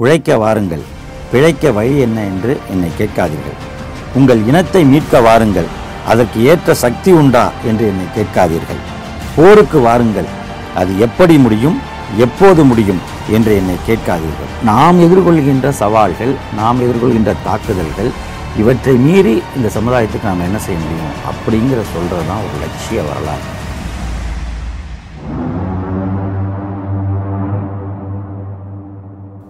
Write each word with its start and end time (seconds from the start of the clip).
உழைக்க 0.00 0.36
வாருங்கள். 0.36 0.82
பிழைக்க 1.32 1.72
வழி 1.72 1.98
என்ன 1.98 2.20
என்று 2.20 2.60
என்னை 2.70 2.90
கேட்காதீர்கள். 2.98 3.58
உங்கள் 4.14 4.46
இனத்தை 4.46 4.84
மீட்க 4.84 5.20
வாருங்கள். 5.20 5.66
அதற்கு 6.06 6.44
ஏற்ற 6.44 6.74
சக்தி 6.74 7.12
உண்டா 7.12 7.50
என்று 7.66 7.84
என்னை 7.86 8.06
கேட்காதீர்கள். 8.16 8.80
போருக்கு 9.36 9.80
வாருங்கள். 9.80 10.28
அது 10.74 10.98
எப்படி 10.98 11.38
முடியும்? 11.38 11.80
எப்போது 12.16 12.64
முடியும்? 12.64 13.00
என்று 13.30 13.56
என்னை 13.56 13.76
கேட்காதீர்கள். 13.88 14.50
நாம் 14.64 15.00
எதிர்கொள்கின்ற 15.00 15.70
சவால்கள் 15.70 16.34
நாம் 16.56 16.80
எதிர்கொள்கின்ற 16.80 17.34
தாக்குதல்கள் 17.44 18.10
இவற்றை 18.56 18.94
மீறி 18.94 19.42
இந்த 19.56 19.70
சமுதாயத்துக்கு 19.74 20.30
நாம் 20.30 20.46
என்ன 20.48 20.58
செய்ய 20.58 20.80
முடியும்? 20.80 21.16
அப்படிங்கிற 21.30 21.80
சொல்கிறது 21.94 22.26
தான் 22.28 22.44
ஒரு 22.46 22.56
லட்சிய 22.64 23.02
வரலாறு. 23.02 23.58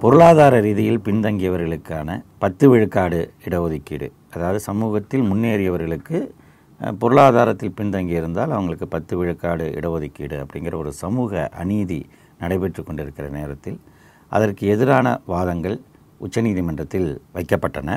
பொருளாதார 0.01 0.61
ரீதியில் 0.61 1.03
பின்தங்கியவர்களுக்கான 1.05 2.11
பத்து 2.39 2.69
விழுக்காடு 2.69 3.19
இடஒதுக்கீடு 3.45 4.13
அதாவது 4.31 4.61
சமூகத்தில் 4.61 5.25
முன்னேறியவர்களுக்கு 5.31 6.19
பொருளாதாரத்தில் 6.99 7.75
பின்தங்கியிருந்தால் 7.77 8.55
அவங்களுக்கு 8.57 8.89
பத்து 8.89 9.17
விழுக்காடு 9.17 9.65
இடஒதுக்கீடு 9.81 10.37
அப்படிங்கிற 10.43 10.75
ஒரு 10.75 10.93
சமூக 10.93 11.49
அநீதி 11.53 12.01
நடைபெற்று 12.39 12.85
கொண்டிருக்கிற 12.85 13.29
நேரத்தில் 13.29 13.79
அதற்கு 14.33 14.67
எதிரான 14.67 15.07
வாதங்கள் 15.27 15.77
உச்சநீதிமன்றத்தில் 16.21 17.09
வைக்கப்பட்டன. 17.35 17.91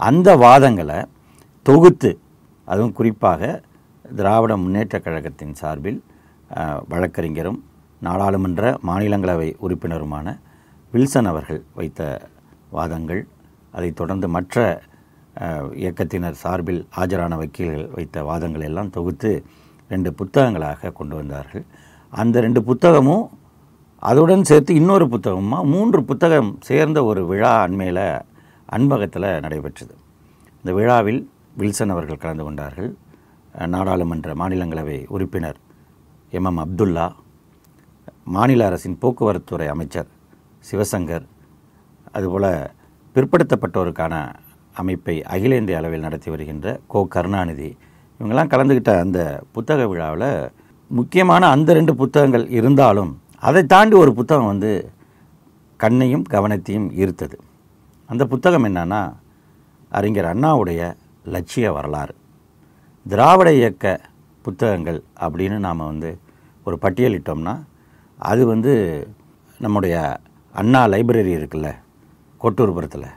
அந்த 0.00 0.36
வாதங்களை 0.36 0.98
தொகுத்து 1.66 2.10
அதுவும் 2.68 2.92
குறிப்பாக 2.92 3.62
திராவிட 4.16 4.56
முன்னேற்றக் 4.56 5.04
கழகத்தின் 5.04 5.54
சார்பில் 5.54 6.00
வழக்கறிஞரும் 6.88 7.60
நாடாளுமன்ற 8.00 8.78
மாநிலங்களவை 8.86 9.54
உறுப்பினருமான 9.60 10.26
வில்சன் 10.94 11.28
அவர்கள் 11.30 11.60
வைத்த 11.78 12.00
வாதங்கள் 12.76 13.20
அதைத் 13.76 13.98
தொடர்ந்து 14.00 14.26
மற்ற 14.36 14.56
இயக்கத்தினர் 15.82 16.40
சார்பில் 16.42 16.80
ஆஜரான 17.02 17.36
வக்கீல்கள் 17.42 17.86
வைத்த 17.96 18.24
வாதங்கள் 18.30 18.66
எல்லாம் 18.68 18.90
தொகுத்து 18.96 19.30
ரெண்டு 19.90 20.10
புத்தகங்களாக 20.18 20.92
கொண்டு 20.98 21.14
வந்தார்கள். 21.20 21.64
அந்த 22.12 22.36
ரெண்டு 22.46 22.60
புத்தகமும் 22.68 23.24
அதுடன் 24.10 24.46
சேர்த்து 24.50 24.72
இன்னொரு 24.80 25.06
புத்தகமாக 25.08 25.70
மூன்று 25.74 26.00
புத்தகம் 26.10 26.50
சேர்ந்த 26.68 26.98
ஒரு 27.10 27.20
விழா 27.30 27.52
அண்மையில் 27.66 28.04
அன்பகத்தில் 28.76 29.28
நடைபெற்றது. 29.44 29.94
இந்த 30.60 30.70
விழாவில் 30.78 31.20
வில்சன் 31.60 31.92
அவர்கள் 31.94 32.22
கலந்து 32.24 32.44
கொண்டார்கள். 32.44 32.90
நாடாளுமன்ற 33.74 34.34
மாநிலங்களவை 34.40 34.98
உறுப்பினர் 35.14 35.58
எம் 36.38 36.48
எம் 36.50 36.60
அப்துல்லா 36.64 37.06
மாநில 38.36 38.66
அரசின் 38.70 39.00
போக்குவரத்துறை 39.02 39.66
அமைச்சர் 39.74 40.10
சிவசங்கர் 40.70 41.26
அதுபோல் 42.12 42.50
பிற்படுத்தப்பட்டோருக்கான 43.14 44.14
அமைப்பை 44.74 45.14
அகில 45.22 45.56
இந்திய 45.56 45.78
அளவில் 45.78 46.00
நடத்தி 46.00 46.30
வருகின்ற 46.30 46.80
கோ 46.86 47.00
கருணாநிதி 47.04 47.70
இவங்கெல்லாம் 48.20 48.52
கலந்துக்கிட்ட 48.52 48.92
அந்த 48.98 49.20
புத்தக 49.52 49.86
விழாவில் 49.88 50.28
முக்கியமான 50.90 51.48
அந்த 51.48 51.72
ரெண்டு 51.72 51.92
புத்தகங்கள் 51.94 52.46
இருந்தாலும் 52.48 53.12
அதை 53.48 53.62
தாண்டி 53.64 53.96
ஒரு 53.96 54.12
புத்தகம் 54.14 54.46
வந்து 54.46 54.70
கண்ணையும் 55.76 56.24
கவனத்தையும் 56.30 56.88
ஈர்த்தது. 57.02 57.36
அந்த 58.10 58.26
புத்தகம் 58.26 58.64
என்னன்னா 58.64 59.00
அறிஞர் 59.90 60.28
அண்ணாவுடைய 60.32 60.80
லட்சிய 61.24 61.72
வரலாறு. 61.72 62.14
திராவிட 63.06 63.48
இயக்க 63.52 64.00
புத்தகங்கள் 64.42 65.00
அப்படின்னு 65.20 65.58
நாம் 65.58 65.88
வந்து 65.90 66.10
ஒரு 66.66 66.78
பட்டியலிட்டோம்னா 66.82 67.54
அது 68.16 68.42
வந்து 68.46 68.74
நம்முடைய 69.60 69.96
அண்ணா 70.60 70.80
லைப்ரரி 70.92 71.32
இருக்குல்ல 71.38 71.68
கொட்டூர்புரத்தில். 72.42 73.08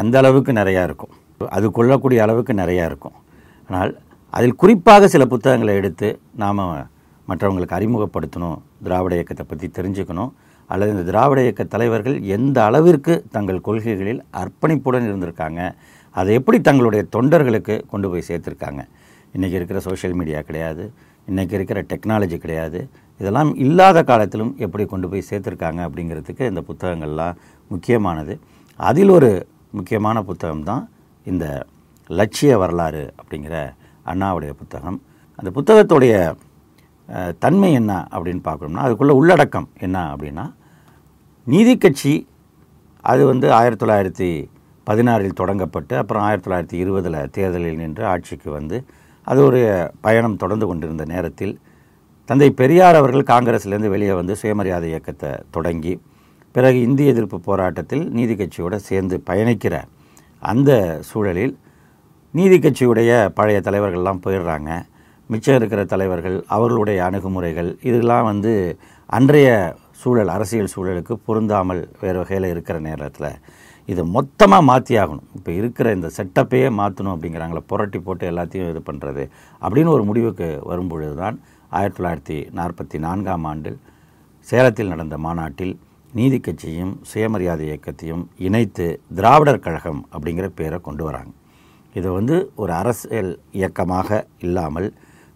அந்த 0.00 0.14
அளவுக்கு 0.20 0.52
நிறையா 0.60 0.82
இருக்கும். 0.88 1.12
அது 1.56 1.66
கொள்ளக்கூடிய 1.76 2.20
அளவுக்கு 2.24 2.52
நிறையா 2.62 2.84
இருக்கும். 2.90 3.16
ஆனால் 3.68 3.92
அதில் 4.36 4.58
குறிப்பாக 4.62 5.08
சில 5.14 5.24
புத்தகங்களை 5.32 5.74
எடுத்து 5.80 6.08
நாம் 6.42 6.62
மற்றவங்களுக்கு 7.30 7.76
அறிமுகப்படுத்தணும் 7.78 8.58
திராவிட 8.86 9.14
இயக்கத்தை 9.18 9.44
பற்றி 9.50 9.66
தெரிஞ்சுக்கணும் 9.78 10.30
அல்லது 10.70 10.90
இந்த 10.94 11.04
திராவிட 11.10 11.38
இயக்க 11.46 11.62
தலைவர்கள் 11.74 12.16
எந்த 12.36 12.58
அளவிற்கு 12.68 13.14
தங்கள் 13.34 13.64
கொள்கைகளில் 13.66 14.20
அர்ப்பணிப்புடன் 14.40 15.08
இருந்திருக்காங்க 15.10 15.60
அதை 16.16 16.34
எப்படி 16.38 16.58
தங்களுடைய 16.68 17.02
தொண்டர்களுக்கு 17.16 17.74
கொண்டு 17.92 18.06
போய் 18.10 18.28
சேர்த்துருக்காங்க. 18.28 18.82
இன்றைக்கி 19.36 19.58
இருக்கிற 19.58 19.80
சோஷியல் 19.88 20.16
மீடியா 20.20 20.40
கிடையாது. 20.48 20.84
இன்றைக்கி 21.28 21.54
இருக்கிற 21.58 21.80
டெக்னாலஜி 21.90 22.36
கிடையாது. 22.44 22.80
இதெல்லாம் 23.20 23.50
இல்லாத 23.64 23.98
காலத்திலும் 24.10 24.52
எப்படி 24.64 24.84
கொண்டு 24.92 25.06
போய் 25.10 25.28
சேர்த்துருக்காங்க 25.30 25.80
அப்படிங்கிறதுக்கு 25.86 26.44
இந்த 26.50 26.62
புத்தகங்கள்லாம் 26.70 27.38
முக்கியமானது. 27.70 28.34
அதில் 28.88 29.12
ஒரு 29.16 29.30
முக்கியமான 29.78 30.22
புத்தகம் 30.30 30.64
தான் 30.70 30.84
இந்த 31.26 31.46
லட்சிய 32.10 32.52
வரலாறு 32.62 33.02
அப்படிங்கிற 33.20 33.56
அண்ணாவுடைய 34.12 34.52
புத்தகம். 34.60 34.98
அந்த 35.38 35.50
புத்தகத்துடைய 35.58 36.14
தன்மை 37.44 37.70
என்ன 37.80 37.92
அப்படின்னு 38.14 38.42
பார்க்கணும்னா 38.48 38.82
அதுக்குள்ள 38.86 39.12
உள்ளடக்கம் 39.20 39.68
என்ன 39.86 39.98
அப்படின்னா 40.12 40.44
நீதி 41.46 41.74
கட்சி 41.76 42.14
அது 43.04 43.22
வந்து 43.30 43.46
ஆயிரத்தி 43.58 43.82
தொள்ளாயிரத்தி 43.82 44.28
பதினாறில் 44.86 45.38
தொடங்கப்பட்டு 45.40 45.94
அப்புறம் 46.00 46.24
ஆயிரத்தி 46.26 46.46
தொள்ளாயிரத்தி 46.46 46.78
இருபதில் 46.82 47.18
தேர்தலில் 47.36 47.80
நின்று 47.82 48.04
ஆட்சிக்கு 48.12 48.48
வந்து 48.56 48.76
அது 49.22 49.44
ஒரு 49.44 49.90
பயணம் 50.00 50.36
தொடர்ந்து 50.36 50.66
கொண்டிருந்த 50.66 51.04
நேரத்தில் 51.04 51.58
தந்தை 52.24 52.50
பெரியார் 52.50 52.94
அவர்கள் 52.94 53.30
காங்கிரஸ்லேருந்து 53.30 53.88
வெளியே 53.88 54.12
வந்து 54.12 54.36
சுயமரியாதை 54.36 54.88
இயக்கத்தை 54.88 55.30
தொடங்கி 55.50 56.00
பிறகு 56.52 56.80
இந்திய 56.80 57.12
எதிர்ப்பு 57.12 57.40
போராட்டத்தில் 57.40 58.08
நீதி 58.08 58.34
கட்சியோடு 58.34 58.76
சேர்ந்து 58.76 59.22
பயணிக்கிற 59.26 59.82
அந்த 60.42 61.00
சூழலில் 61.12 61.58
நீதி 62.34 62.58
கட்சியுடைய 62.58 63.28
பழைய 63.28 63.60
தலைவர்கள்லாம் 63.60 64.22
போயிடுறாங்க. 64.26 64.70
மிச்சம் 65.26 65.56
இருக்கிற 65.56 65.84
தலைவர்கள் 65.84 66.44
அவர்களுடைய 66.46 67.04
அணுகுமுறைகள் 67.04 67.78
இதெல்லாம் 67.82 68.24
வந்து 68.24 68.78
அன்றைய 69.06 69.76
சூழல் 69.90 70.28
அரசியல் 70.28 70.72
சூழலுக்கு 70.76 71.12
பொருந்தாமல் 71.26 71.88
வேறு 72.00 72.18
வகையில் 72.18 72.44
இருக்கிற 72.44 72.78
நேரத்தில் 72.78 73.38
இதை 73.88 74.02
மொத்தமாக 74.16 74.68
மாற்றி 74.70 74.94
ஆகணும். 75.02 75.28
இப்போ 75.36 75.50
இருக்கிற 75.60 75.86
இந்த 75.96 76.08
செட்டப்பையே 76.16 76.68
மாற்றணும் 76.80 77.14
அப்படிங்கிறாங்களே 77.14 77.62
புரட்டி 77.70 77.98
போட்டு 78.06 78.24
எல்லாத்தையும் 78.32 78.70
இது 78.72 78.82
பண்ணுறது 78.88 79.24
அப்படின்னு 79.62 79.92
ஒரு 79.96 80.04
முடிவுக்கு 80.10 80.48
வரும்பொழுது 80.70 81.14
தான் 81.22 81.38
ஆயிரத்தி 81.78 81.98
தொள்ளாயிரத்தி 81.98 82.38
நாற்பத்தி 82.58 82.98
நான்காம் 83.06 83.46
ஆண்டில் 83.50 83.78
சேலத்தில் 84.48 84.92
நடந்த 84.94 85.16
மாநாட்டில் 85.26 85.74
நீதி 86.12 86.38
கட்சியும் 86.40 86.92
சுயமரியாதை 87.10 87.64
இயக்கத்தையும் 87.68 88.22
இணைத்து 88.46 88.86
திராவிடர் 89.18 89.64
கழகம் 89.66 90.00
அப்படிங்கிற 90.14 90.46
பேரை 90.58 90.78
கொண்டு 90.86 91.04
வராங்க. 91.08 91.32
இது 91.94 92.08
வந்து 92.16 92.36
ஒரு 92.62 92.72
அரசியல் 92.80 93.30
இயக்கமாக 93.58 94.26
இல்லாமல் 94.46 94.88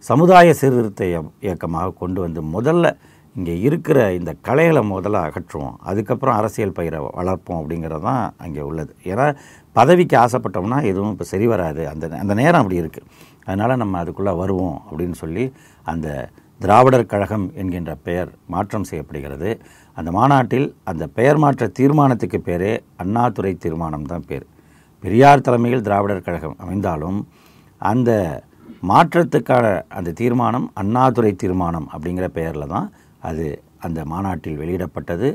சமுதாய 0.05 0.49
சீர்திருத்த 0.61 1.03
இயக்கமாக 1.45 1.95
கொண்டு 2.01 2.19
வந்து 2.21 2.41
முதல்ல 2.55 2.91
இங்கே 3.35 3.53
இருக்கிற 3.67 3.99
இந்த 4.17 4.31
கலைகளை 4.47 4.81
முதல்ல 4.91 5.21
அகற்றுவோம். 5.27 5.75
அதுக்கப்புறம் 5.89 6.37
அரசியல் 6.39 6.77
பயிரை 6.77 6.99
வளர்ப்போம் 7.19 7.59
அப்படிங்கிறது 7.61 8.05
தான் 8.09 8.23
அங்கே 8.45 8.61
உள்ளது. 8.69 8.91
ஏன்னா 9.11 9.25
பதவிக்கு 9.75 10.15
ஆசைப்பட்டோம்னா 10.23 10.79
எதுவும் 10.91 11.13
இப்போ 11.15 11.27
சரி 11.33 11.47
வராது. 11.53 11.81
அந்த 11.93 12.05
அந்த 12.23 12.33
நேரம் 12.41 12.61
அப்படி 12.63 12.81
இருக்குது 12.83 13.07
அதனால் 13.47 13.81
நம்ம 13.83 13.99
அதுக்குள்ளே 14.03 14.33
வருவோம் 14.41 14.77
அப்படின்னு 14.87 15.17
சொல்லி 15.23 15.45
அந்த 15.87 16.07
திராவிடர் 16.61 17.11
கழகம் 17.13 17.45
என்கின்ற 17.61 17.93
பெயர் 18.07 18.29
மாற்றம் 18.53 18.87
செய்யப்படுகிறது. 18.89 19.49
அந்த 19.97 20.09
மாநாட்டில் 20.17 20.67
அந்த 20.91 21.03
பெயர் 21.17 21.39
மாற்ற 21.43 21.67
தீர்மானத்துக்கு 21.79 22.39
பேரே 22.47 22.73
அண்ணாதுரை 23.03 23.53
தீர்மானம் 23.65 24.09
தான் 24.11 24.27
பேர். 24.29 24.45
பெரியார் 25.03 25.45
தலைமையில் 25.47 25.85
திராவிடர் 25.87 26.27
கழகம் 26.27 26.59
அமைந்தாலும் 26.63 27.19
அந்த 27.81 28.11
மாற்றத்துக்கான 28.89 29.65
அந்த 29.97 30.13
தீர்மானம் 30.19 30.67
அண்ணாதுரை 30.81 31.31
தீர்மானம் 31.43 31.87
அப்படிங்கிற 31.93 32.27
பெயரில் 32.37 32.71
தான் 32.75 32.87
அது 33.29 33.45
அந்த 33.85 33.99
மாநாட்டில் 34.11 34.59
வெளியிடப்பட்டது. 34.61 35.29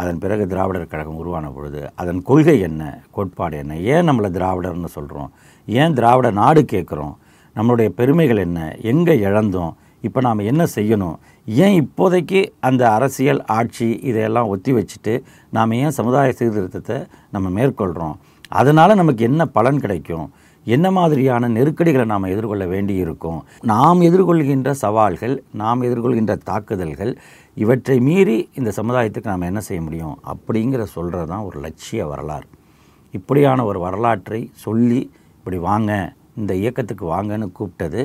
அதன் 0.00 0.20
பிறகு 0.22 0.44
திராவிடர் 0.52 0.92
கழகம் 0.92 1.20
உருவான 1.22 1.46
பொழுது 1.56 1.80
அதன் 2.00 2.20
கொள்கை 2.28 2.54
என்ன 2.68 2.82
கோட்பாடு 3.16 3.56
என்ன 3.62 3.76
ஏன் 3.94 4.08
நம்மளை 4.08 4.30
திராவிடர்னு 4.36 4.90
சொல்கிறோம் 4.96 5.30
ஏன் 5.68 5.96
திராவிட 5.98 6.28
நாடு 6.40 6.62
கேட்குறோம்? 6.72 7.14
நம்மளுடைய 7.56 7.88
பெருமைகள் 7.98 8.40
என்ன? 8.46 8.60
எங்கே 8.92 9.14
இழந்தோம்? 9.26 9.72
இப்போ 10.06 10.20
நாம் 10.26 10.48
என்ன 10.50 10.62
செய்யணும்? 10.76 11.16
ஏன் 11.64 11.76
இப்போதைக்கு 11.82 12.40
அந்த 12.68 12.82
அரசியல் 12.96 13.40
ஆட்சி 13.58 13.88
இதையெல்லாம் 14.10 14.50
ஒத்தி 14.54 14.72
வச்சுட்டு 14.78 15.14
நாம் 15.56 15.78
ஏன் 15.82 15.96
சமுதாய 15.98 16.34
சீர்திருத்தத்தை 16.38 16.98
நம்ம 17.34 17.46
மேற்கொள்கிறோம் 17.58 18.16
அதனால் 18.60 19.00
நமக்கு 19.00 19.22
என்ன 19.28 19.42
பலன் 19.56 19.80
கிடைக்கும்? 19.84 20.26
என்ன 20.66 20.86
மாதிரியான 20.90 21.48
நெருக்கடிகளை 21.48 22.04
நாம் 22.04 22.30
எதிர்கொள்ள 22.34 22.64
வேண்டி 22.66 22.94
இருக்கும் 22.94 23.40
நாம் 23.72 24.00
எதிர்கொள்கின்ற 24.00 24.70
சவால்கள் 24.70 25.34
நாம் 25.62 25.82
எதிர்கொள்கின்ற 25.82 26.34
தாக்குதல்கள் 26.50 27.12
இவற்றை 27.54 28.00
மீறி 28.00 28.36
இந்த 28.54 28.72
சமுதாயத்துக்கு 28.76 29.32
நாம் 29.32 29.48
என்ன 29.50 29.60
செய்ய 29.60 29.82
முடியும்? 29.82 30.16
அப்படிங்கிற 30.32 30.82
சொல்கிறது 30.96 31.28
தான் 31.28 31.44
ஒரு 31.48 31.58
லட்சிய 31.60 32.06
வரலாறு. 32.06 32.46
இப்படியான 33.14 33.64
ஒரு 33.64 33.78
வரலாற்றை 33.78 34.40
சொல்லி 34.64 35.00
இப்படி 35.38 35.58
வாங்க 35.68 35.92
இந்த 36.36 36.54
இயக்கத்துக்கு 36.54 37.04
வாங்கன்னு 37.14 37.48
கூப்பிட்டது 37.58 38.02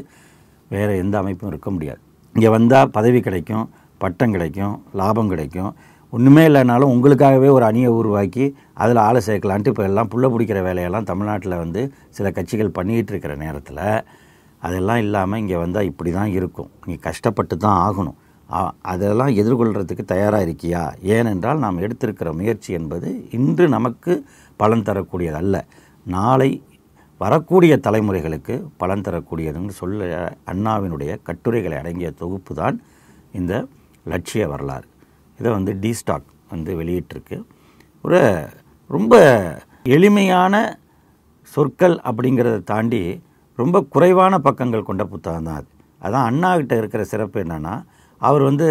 வேறு 0.70 0.98
எந்த 0.98 1.18
அமைப்பும் 1.18 1.50
இருக்க 1.50 1.70
முடியாது. 1.72 2.02
இங்கே 2.36 2.50
வந்தால் 2.50 2.92
பதவி 2.98 3.22
கிடைக்கும் 3.22 3.70
பட்டம் 3.98 4.32
கிடைக்கும் 4.32 4.76
லாபம் 4.94 5.28
கிடைக்கும் 5.28 5.72
ஒன்றுமே 6.14 6.44
இல்லைனாலும் 6.50 6.92
உங்களுக்காகவே 6.94 7.50
ஒரு 7.56 7.66
அணியை 7.68 7.90
உருவாக்கி 7.98 8.46
அதில் 8.84 9.00
ஆளை 9.08 9.20
சேர்க்கலான்ட்டு 9.28 9.72
இப்போ 9.74 9.84
எல்லாம் 9.90 10.10
புள்ள 10.12 10.28
பிடிக்கிற 10.34 10.60
வேலையெல்லாம் 10.68 11.08
தமிழ்நாட்டில் 11.10 11.62
வந்து 11.64 11.82
சில 12.18 12.30
கட்சிகள் 12.38 12.76
பண்ணிக்கிட்டு 12.78 13.14
இருக்கிற 13.14 13.34
நேரத்தில் 13.44 13.84
அதெல்லாம் 14.68 15.02
இல்லாமல் 15.04 15.42
இங்கே 15.42 15.58
வந்தால் 15.64 15.90
இப்படி 15.90 16.12
தான் 16.18 16.32
இருக்கும். 16.38 16.70
நீ 16.88 16.94
கஷ்டப்பட்டு 17.06 17.56
தான் 17.66 17.78
ஆகணும். 17.86 18.18
அதெல்லாம் 18.92 19.32
எதிர்கொள்கிறதுக்கு 19.42 20.04
தயாராக 20.14 20.46
இருக்கியா? 20.48 20.82
ஏனென்றால் 21.16 21.64
நாம் 21.66 21.82
எடுத்திருக்கிற 21.86 22.30
முயற்சி 22.40 22.70
என்பது 22.80 23.10
இன்று 23.38 23.66
நமக்கு 23.78 24.14
பலன் 24.62 24.86
தரக்கூடியது 24.90 25.40
அல்ல 25.42 25.66
நாளை 26.16 26.50
வரக்கூடிய 27.22 27.74
தலைமுறைகளுக்கு 27.86 28.56
பலன் 28.82 29.06
தரக்கூடியதுன்னு 29.08 29.74
சொல்ல 29.82 30.08
அண்ணாவினுடைய 30.54 31.12
கட்டுரைகளை 31.30 31.78
அடங்கிய 31.82 32.12
தொகுப்பு 32.22 32.54
தான் 32.62 32.78
இந்த 33.40 33.54
லட்சிய 34.14 34.44
வரலாறு. 34.54 34.88
இதை 35.40 35.50
வந்து 35.58 35.72
டி 35.84 35.92
ஸ்டாக் 36.00 36.28
வந்து 36.54 36.72
வெளியிட்டிருக்கு. 36.82 37.38
ஒரு 38.06 38.22
ரொம்ப 38.96 39.16
எளிமையான 39.96 40.56
சொற்கள் 41.54 41.96
அப்படிங்கிறத 42.10 42.58
தாண்டி 42.72 43.02
ரொம்ப 43.62 43.78
குறைவான 43.94 44.34
பக்கங்கள் 44.48 44.88
கொண்ட 44.90 45.04
புத்தகம் 45.14 45.48
தான் 45.50 45.60
அது. 45.62 45.70
அதான் 46.06 46.28
அண்ணாகிட்ட 46.30 46.74
இருக்கிற 46.82 47.02
சிறப்பு 47.12 47.38
என்னென்னா 47.44 47.74
அவர் 48.22 48.44
வந்து 48.50 48.68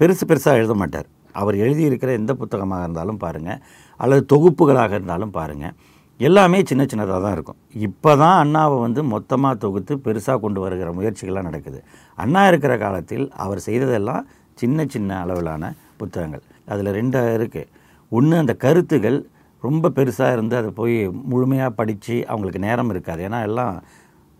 பெருசு 0.00 0.24
பெருசாக 0.30 0.60
எழுத 0.60 0.74
மாட்டார். 0.80 1.08
அவர் 1.40 1.56
எழுதியிருக்கிற 1.64 2.10
எந்த 2.20 2.32
புத்தகமாக 2.40 2.86
இருந்தாலும் 2.86 3.20
பாருங்கள் 3.24 3.60
அல்லது 4.00 4.22
தொகுப்புகளாக 4.32 4.92
இருந்தாலும் 4.98 5.32
பாருங்கள் 5.38 5.74
எல்லாமே 6.20 6.58
சின்ன 6.70 6.82
சின்னதாக 6.90 7.18
தான் 7.24 7.34
இருக்கும். 7.36 7.58
இப்போ 7.86 8.12
தான் 8.22 8.38
அண்ணாவை 8.42 8.76
வந்து 8.84 9.00
மொத்தமாக 9.14 9.54
தொகுத்து 9.64 9.94
பெருசாக 10.06 10.40
கொண்டு 10.44 10.58
வருகிற 10.64 10.88
முயற்சிகள்லாம் 10.98 11.48
நடக்குது. 11.48 11.80
அண்ணா 12.18 12.42
இருக்கிற 12.50 12.72
காலத்தில் 12.84 13.26
அவர் 13.44 13.60
செய்ததெல்லாம் 13.68 14.24
சின்ன 14.60 14.86
சின்ன 14.94 15.10
அளவிலான 15.22 15.72
புத்தகங்கள். 16.00 16.44
அதில் 16.72 16.96
ரெண்டு 16.98 17.20
இருக்குது 17.38 17.70
ஒன்று 18.16 18.34
அந்த 18.42 18.54
கருத்துகள் 18.64 19.18
ரொம்ப 19.66 19.88
பெருசாக 19.96 20.34
இருந்து 20.36 20.54
அதை 20.60 20.70
போய் 20.80 20.96
முழுமையாக 21.32 21.70
படித்து 21.78 22.16
அவங்களுக்கு 22.32 22.60
நேரம் 22.66 22.90
இருக்காது. 22.94 23.22
ஏன்னா 23.28 23.40
எல்லாம் 23.48 23.74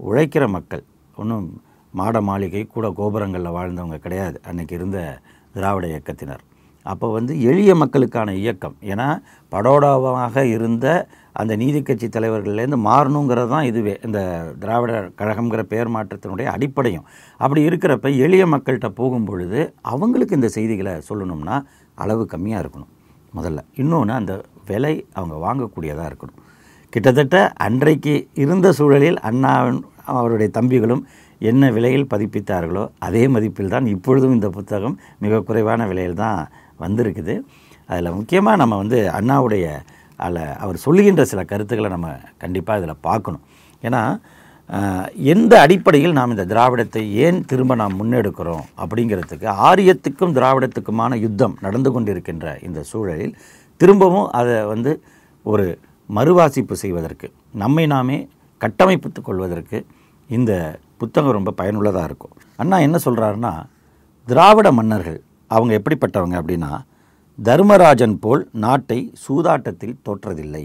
உழைக்கிற 0.00 0.44
மக்கள். 0.56 0.84
ஒன்றும் 1.20 1.46
மாட 1.92 2.20
மாளிகை 2.20 2.62
கூட 2.66 2.86
கோபுரங்களில் 2.98 3.56
வாழ்ந்தவங்க 3.56 3.98
கிடையாது. 4.06 4.36
அன்றைக்கி 4.50 4.72
இருந்த 4.72 4.98
திராவிட 5.54 5.86
இயக்கத்தினர். 5.86 6.42
அப்போ 6.86 7.06
வந்து 7.12 7.32
எளிய 7.50 7.72
மக்களுக்கான 7.74 8.34
இயக்கம். 8.42 8.76
ஏன்னா 8.92 9.08
படோடாவாக 9.52 10.42
இருந்த 10.56 10.86
அந்த 11.40 11.52
நீதி 11.56 11.80
கட்சி 11.82 12.06
தலைவர்கள்லேருந்து 12.08 12.78
மாறணுங்கிறது 12.88 13.50
தான் 13.54 13.66
இதுவே. 13.70 13.94
இந்த 14.06 14.20
திராவிட 14.62 14.92
கழகம்ங்கிற 15.20 15.62
பெயர் 15.72 15.92
மாற்றத்தினுடைய 15.96 16.46
அடிப்படையும். 16.54 17.06
அப்படி 17.40 17.62
இருக்கிறப்ப 17.68 18.10
எளிய 18.26 18.46
மக்கள்கிட்ட 18.54 18.90
போகும் 19.00 19.26
பொழுது 19.30 19.60
அவங்களுக்கு 19.92 20.38
இந்த 20.40 20.50
செய்திகளை 20.56 20.94
சொல்லணும்னா 21.10 21.58
அளவு 21.94 22.24
கம்மியாக 22.34 22.62
இருக்கணும். 22.64 22.92
முதல்ல. 23.34 23.60
இன்னொன்று 23.82 24.14
அந்த 24.20 24.34
விலை 24.70 24.94
அவங்க 25.18 25.36
வாங்கக்கூடியதாக 25.46 26.10
இருக்கணும். 26.10 26.38
கிட்டத்தட்ட 26.92 27.36
அன்றைக்கு 27.66 28.14
இருந்த 28.42 28.68
சூழலில் 28.78 29.18
அண்ணா 29.28 29.52
அவருடைய 30.04 30.48
தம்பிகளும் 30.58 31.02
என்ன 31.40 31.64
விலையில் 31.76 32.10
பதிப்பித்தார்களோ 32.12 32.84
அதே 33.06 33.22
மதிப்பில் 33.34 33.72
தான் 33.74 33.86
இப்பொழுதும் 33.86 34.34
இந்த 34.36 34.48
புத்தகம் 34.56 34.98
மிக 35.24 35.40
குறைவான 35.48 35.86
விலையில் 35.90 36.20
தான் 36.22 36.40
வந்திருக்குது. 36.84 37.34
அதில் 37.88 38.16
முக்கியமாக 38.16 38.60
நம்ம 38.62 38.76
வந்து 38.76 38.98
அண்ணாவுடைய 39.18 39.66
அதில் 40.24 40.42
அவர் 40.64 40.78
சொல்லுகின்ற 40.84 41.22
சில 41.32 41.40
கருத்துக்களை 41.52 41.90
நம்ம 41.94 42.08
கண்டிப்பாக 42.42 42.80
இதில் 42.80 43.04
பார்க்கணும். 43.08 43.44
ஏன்னா 43.86 44.02
எந்த 45.32 45.52
அடிப்படையில் 45.64 46.16
நாம் 46.18 46.32
இந்த 46.34 46.44
திராவிடத்தை 46.52 47.02
ஏன் 47.26 47.38
திரும்ப 47.50 47.74
நாம் 47.82 47.94
முன்னெடுக்கிறோம் 48.00 48.64
அப்படிங்கிறதுக்கு 48.82 49.46
ஆரியத்துக்கும் 49.68 50.34
திராவிடத்துக்குமான 50.38 51.18
யுத்தம் 51.26 51.54
நடந்து 51.66 51.90
கொண்டிருக்கின்ற 51.94 52.46
இந்த 52.68 52.80
சூழலில் 52.90 53.34
திரும்பவும் 53.80 54.28
அதை 54.38 54.56
வந்து 54.72 54.92
ஒரு 55.46 55.66
மறுவாசிப்பு 56.08 56.74
செய்வதற்கு 56.82 57.26
நம்மை 57.62 57.86
நாமே 57.94 58.18
கட்டமைப்பித்து 58.60 59.20
கொள்வதற்கு 59.22 59.78
இந்த 60.30 60.52
புத்தகம் 61.00 61.36
ரொம்ப 61.36 61.50
பயனுள்ளதாக 61.60 62.08
இருக்கும். 62.08 62.34
அண்ணா 62.60 62.76
என்ன 62.86 62.96
சொல்கிறாருன்னா 63.04 63.52
திராவிட 64.28 64.68
மன்னர்கள் 64.78 65.18
அவங்க 65.50 65.72
எப்படிப்பட்டவங்க 65.80 66.36
அப்படின்னா 66.40 66.70
தர்மராஜன் 67.46 68.18
போல் 68.18 68.42
நாட்டை 68.52 69.12
சூதாட்டத்தில் 69.24 69.98
தோற்றதில்லை. 70.06 70.62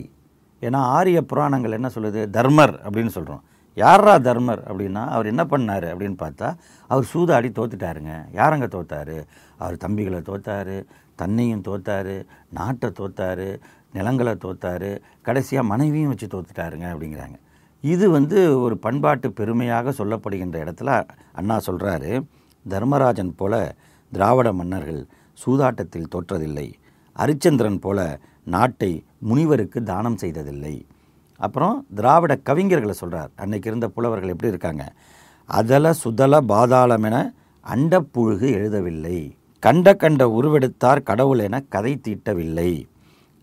ஏன்னா 0.62 0.80
ஆரிய 0.96 1.20
புராணங்கள் 1.22 1.72
என்ன 1.72 1.90
சொல்லுது? 1.96 2.22
தர்மர் 2.38 2.74
அப்படின்னு 2.86 3.12
சொல்கிறோம் 3.18 3.44
யாரா 3.75 4.16
தர்மர் 4.28 4.62
அப்படின்னா 4.70 5.04
அவர் 5.16 5.30
என்ன 5.31 5.44
பண்ணார் 5.44 5.86
அப்படின்னு 5.92 6.18
பார்த்தா 6.24 6.48
அவர் 6.88 7.06
சூதாடி 7.14 7.50
தோத்துட்டாருங்க. 7.60 8.14
யாரங்க 8.40 8.66
தோத்தார்? 8.75 9.16
அவர் 9.58 9.78
தம்பிகளை 9.86 10.22
தோத்தார் 10.30 10.75
தன்னையும் 11.16 11.64
தோத்தார் 11.68 12.14
நாட்டை 12.50 12.90
தோத்தார் 13.00 13.48
நிலங்களை 13.94 14.36
தோத்தார் 14.46 14.90
கடைசியாக 15.22 15.70
மனைவியும் 15.72 16.12
வச்சு 16.14 16.28
தோத்துட்டாருங்க 16.28 16.86
அப்படிங்கிறாங்க. 16.94 17.38
இது 17.84 18.06
வந்து 18.10 18.62
ஒரு 18.62 18.78
பண்பாட்டு 18.78 19.31
பெருமையாக 19.31 19.94
சொல்லப்படுகின்ற 20.00 20.58
இடத்துல 20.66 20.92
அண்ணா 21.31 21.58
சொல்கிறாரு 21.68 22.12
தர்மராஜன் 22.66 23.36
போல 23.36 23.75
திராவிட 24.12 24.50
மன்னர்கள் 24.54 25.02
சூதாட்டத்தில் 25.45 26.12
தோற்றதில்லை. 26.16 26.74
அரிச்சந்திரன் 27.16 27.80
போல 27.80 28.19
நாட்டை 28.44 29.04
முனிவருக்கு 29.18 29.84
தானம் 29.84 30.18
செய்ததில்லை. 30.18 30.86
அப்புறம் 31.36 31.86
திராவிட 31.95 32.40
கவிஞர்களை 32.45 32.90
சொல்கிறார் 32.90 33.31
அன்னைக்கு 33.36 33.69
இருந்த 33.69 33.88
புலவர்கள் 33.88 34.30
எப்படி 34.30 34.50
இருக்காங்க? 34.50 34.94
அதல 35.45 35.94
சுதல 35.94 36.42
பாதாளமென 36.42 37.34
அண்டப்புழுகு 37.66 38.48
எழுதவில்லை. 38.57 39.31
கண்ட 39.60 39.94
கண்ட 39.94 40.28
உருவெடுத்தார் 40.28 41.04
கடவுள் 41.04 41.40
என 41.40 41.60
கதை 41.60 42.01
தீட்டவில்லை. 42.07 42.86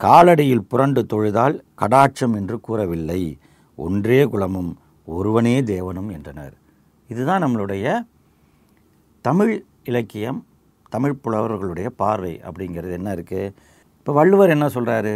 காலடியில் 0.01 0.67
புரண்டு 0.69 1.07
தொழுதால் 1.13 1.61
கடாட்சம் 1.79 2.35
என்று 2.35 2.61
கூறவில்லை. 2.61 3.39
ஒன்றே 3.77 4.25
குலமும் 4.25 4.79
ஒருவனே 5.07 5.61
தேவனும் 5.61 6.13
என்றனர். 6.13 6.55
இதுதான் 7.09 7.45
நம்மளுடைய 7.45 8.07
தமிழ் 9.21 9.65
இலக்கியம் 9.85 10.47
தமிழ் 10.95 11.21
புலவர்களுடைய 11.25 11.89
பார்வை 12.03 12.33
அப்படிங்கிறது 12.49 12.95
என்ன 13.01 13.11
இருக்குது 13.19 13.53
இப்போ 13.99 14.13
வள்ளுவர் 14.19 14.55
என்ன 14.57 14.67
சொல்கிறாரு 14.77 15.15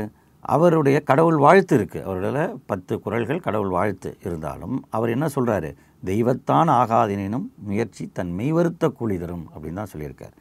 அவருடைய 0.55 0.97
கடவுள் 1.11 1.39
வாழ்த்து 1.45 1.75
இருக்குது 1.79 2.05
அவரோட 2.07 2.41
பத்து 2.71 2.95
குறள்கள் 3.05 3.45
கடவுள் 3.47 3.73
வாழ்த்து 3.77 4.11
இருந்தாலும் 4.27 4.77
அவர் 4.97 5.13
என்ன 5.17 5.27
சொல்கிறாரு 5.37 5.71
தெய்வத்தான் 6.09 6.71
ஆகாதினும் 6.81 7.47
முயற்சி 7.69 8.05
தன் 8.17 8.33
மெய்வருத்த 8.39 8.91
கூலி 8.99 9.17
தரும் 9.23 9.47
அப்படின்னு 9.53 9.81
தான் 9.81 9.93
சொல்லியிருக்கார். 9.93 10.35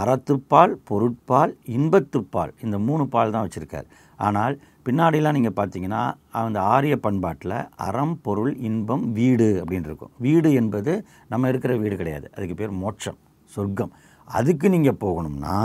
அறத்துப்பால் 0.00 0.74
பொருட்பால் 0.88 1.52
இன்பத்துப்பால் 1.76 2.52
இந்த 2.64 2.76
மூணு 2.88 3.04
பால் 3.14 3.34
தான் 3.34 3.44
வச்சுருக்கார். 3.46 3.88
ஆனால் 4.26 4.54
பின்னாடிலாம் 4.86 5.36
நீங்கள் 5.38 5.56
பார்த்தீங்கன்னா 5.58 6.02
அந்த 6.42 6.58
ஆரிய 6.74 6.94
பண்பாட்டில் 7.06 7.56
அறம் 7.86 8.14
பொருள் 8.26 8.54
இன்பம் 8.68 9.04
வீடு 9.18 9.48
அப்படின்னு 9.62 9.88
இருக்கும். 9.90 10.12
வீடு 10.26 10.50
என்பது 10.60 10.92
நம்ம 11.32 11.50
இருக்கிற 11.52 11.74
வீடு 11.82 11.96
கிடையாது. 12.00 12.26
அதுக்கு 12.36 12.56
பேர் 12.60 12.80
மோட்சம் 12.84 13.18
சொர்க்கம். 13.56 13.92
அதுக்கு 14.28 14.66
நீங்கள் 14.74 14.98
போகணும்னா 15.04 15.56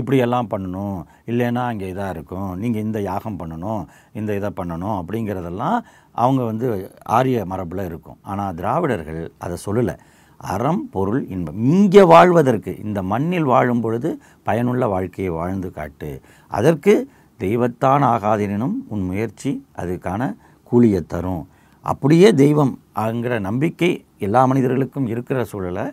இப்படியெல்லாம் 0.00 0.50
பண்ணணும் 0.52 0.98
இல்லைன்னா 1.30 1.62
அங்கே 1.70 1.86
இதாக 1.92 2.14
இருக்கும் 2.16 2.50
நீங்கள் 2.62 2.84
இந்த 2.86 3.00
யாகம் 3.10 3.38
பண்ணணும் 3.40 3.82
இந்த 4.12 4.30
இதை 4.40 4.50
பண்ணணும் 4.60 4.96
அப்படிங்கிறதெல்லாம் 5.00 5.78
அவங்க 6.10 6.42
வந்து 6.50 6.66
ஆரிய 7.16 7.44
மரபில் 7.52 7.86
இருக்கும். 7.90 8.18
ஆனால் 8.22 8.54
திராவிடர்கள் 8.54 9.22
அதை 9.38 9.56
சொல்லலை. 9.66 9.94
அறம் 10.40 10.82
பொருள் 10.94 11.22
இன்பம். 11.34 11.58
இங்கே 11.72 12.02
வாழ்வதற்கு 12.14 12.72
இந்த 12.84 13.02
மண்ணில் 13.12 13.50
வாழும் 13.52 13.82
பொழுது 13.84 14.10
பயனுள்ள 14.42 14.86
வாழ்க்கையை 14.94 15.32
வாழ்ந்து 15.40 15.68
காட்டு. 15.70 16.10
அதற்கு 16.50 16.94
தெய்வத்தான் 17.40 18.04
ஆகாதெனினும் 18.14 18.76
உன் 18.88 19.04
முயற்சி 19.10 19.52
அதுக்கான 19.82 20.22
கூலியை 20.70 21.02
தரும். 21.14 21.44
அப்படியே 21.92 22.28
தெய்வம் 22.42 22.74
அங்கிற 23.04 23.34
நம்பிக்கை 23.46 23.90
எல்லா 24.26 24.42
மனிதர்களுக்கும் 24.50 25.08
இருக்கிற 25.12 25.38
சூழலை 25.44 25.84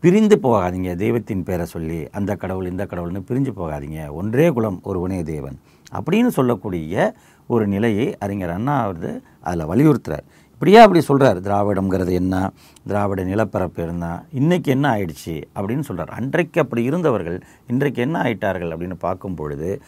பிரிந்து 0.00 0.38
போகாதீங்க. 0.42 0.94
தெய்வத்தின் 0.94 1.42
பேரை 1.42 1.66
சொல்லி 1.66 2.10
அந்த 2.10 2.36
கடவுள் 2.36 2.70
இந்த 2.70 2.84
கடவுள்னு 2.84 3.22
பிரிஞ்சு 3.28 3.52
போகாதீங்க. 3.56 4.10
ஒன்றே 4.10 4.48
குலம் 4.48 4.80
ஒருவனே 4.82 5.22
தேவன். 5.22 5.60
அப்படின்னு 5.92 6.26
சொல்லக்கூடிய 6.26 7.14
ஒரு 7.46 7.66
நிலையை 7.66 8.16
அறிஞர் 8.18 8.50
அண்ணா 8.50 8.86
வந்து 8.86 9.22
அதில் 9.40 9.66
வலியுறுத்துறார். 9.66 10.24
இப்படியே 10.52 10.78
அப்படி 10.78 11.00
சொல்கிறார் 11.00 11.40
திராவிடம்ங்கிறது 11.40 12.12
என்ன? 12.12 12.50
திராவிட 12.86 13.24
நிலப்பரப்பு 13.24 13.82
இருந்தால் 13.82 14.24
இன்றைக்கி 14.34 14.64
என்ன 14.64 14.90
ஆயிடுச்சு? 14.90 15.42
அப்படின்னு 15.54 15.80
சொல்கிறார் 15.80 16.18
அன்றைக்கு 16.18 16.60
அப்படி 16.60 16.82
இருந்தவர்கள் 16.82 17.42
இன்றைக்கு 17.66 18.02
என்ன 18.02 18.22
ஆயிட்டார்கள் 18.22 18.72
அப்படின்னு 18.72 18.94
பார்க்கும் 18.98 19.34
பொழுது 19.34 19.82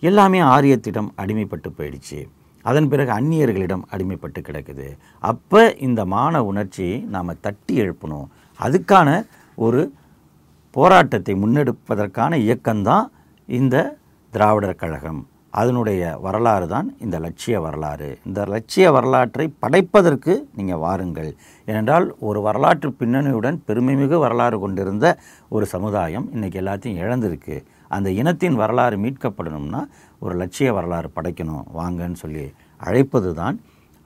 எல்லாமே 0.00 0.40
ஆரியத்திடம் 0.40 1.08
அடிமைப்பட்டு 1.16 1.68
போயிடுச்சு. 1.78 2.28
அதன் 2.62 2.88
பிறகு 2.88 3.12
அந்நியர்களிடம் 3.12 3.82
அடிமைப்பட்டு 3.90 4.38
கிடக்குது. 4.38 4.96
அப்போ 5.18 5.74
இந்த 5.78 6.04
மான 6.04 6.44
உணர்ச்சியை 6.44 6.98
நாம் 6.98 7.40
தட்டி 7.40 7.80
எழுப்பணும். 7.80 8.26
அதுக்கான 8.60 9.26
ஒரு 9.54 9.92
போராட்டத்தை 10.76 11.34
முன்னெடுப்பதற்கான 11.42 12.32
இயக்கம்தான் 12.46 13.06
இந்த 13.48 13.76
திராவிடர் 14.32 14.80
கழகம். 14.82 15.20
அதனுடைய 15.50 16.18
வரலாறு 16.24 16.66
தான் 16.68 16.88
இந்த 17.04 17.18
லட்சிய 17.18 17.60
வரலாறு. 17.60 18.18
இந்த 18.26 18.40
லட்சிய 18.44 18.92
வரலாற்றை 18.92 19.46
படைப்பதற்கு 19.58 20.34
நீங்கள் 20.56 20.82
வாருங்கள். 20.84 21.30
ஏனென்றால் 21.66 22.06
ஒரு 22.28 22.40
வரலாற்று 22.40 22.92
பின்னணியுடன் 23.00 23.58
பெருமைமிகு 23.68 24.18
வரலாறு 24.18 24.58
கொண்டிருந்த 24.58 25.18
ஒரு 25.48 25.66
சமுதாயம் 25.66 26.28
இன்றைக்கி 26.34 26.60
எல்லாத்தையும் 26.62 27.00
இழந்திருக்கு. 27.04 27.58
அந்த 27.88 28.10
இனத்தின் 28.10 28.60
வரலாறு 28.62 28.96
மீட்கப்படணும்னா 29.04 29.82
ஒரு 30.18 30.34
லட்சிய 30.42 30.72
வரலாறு 30.72 31.10
படைக்கணும். 31.16 31.64
வாங்கன்னு 31.78 32.20
சொல்லி 32.24 32.52
அழைப்பது 32.76 33.34
தான் 33.34 33.60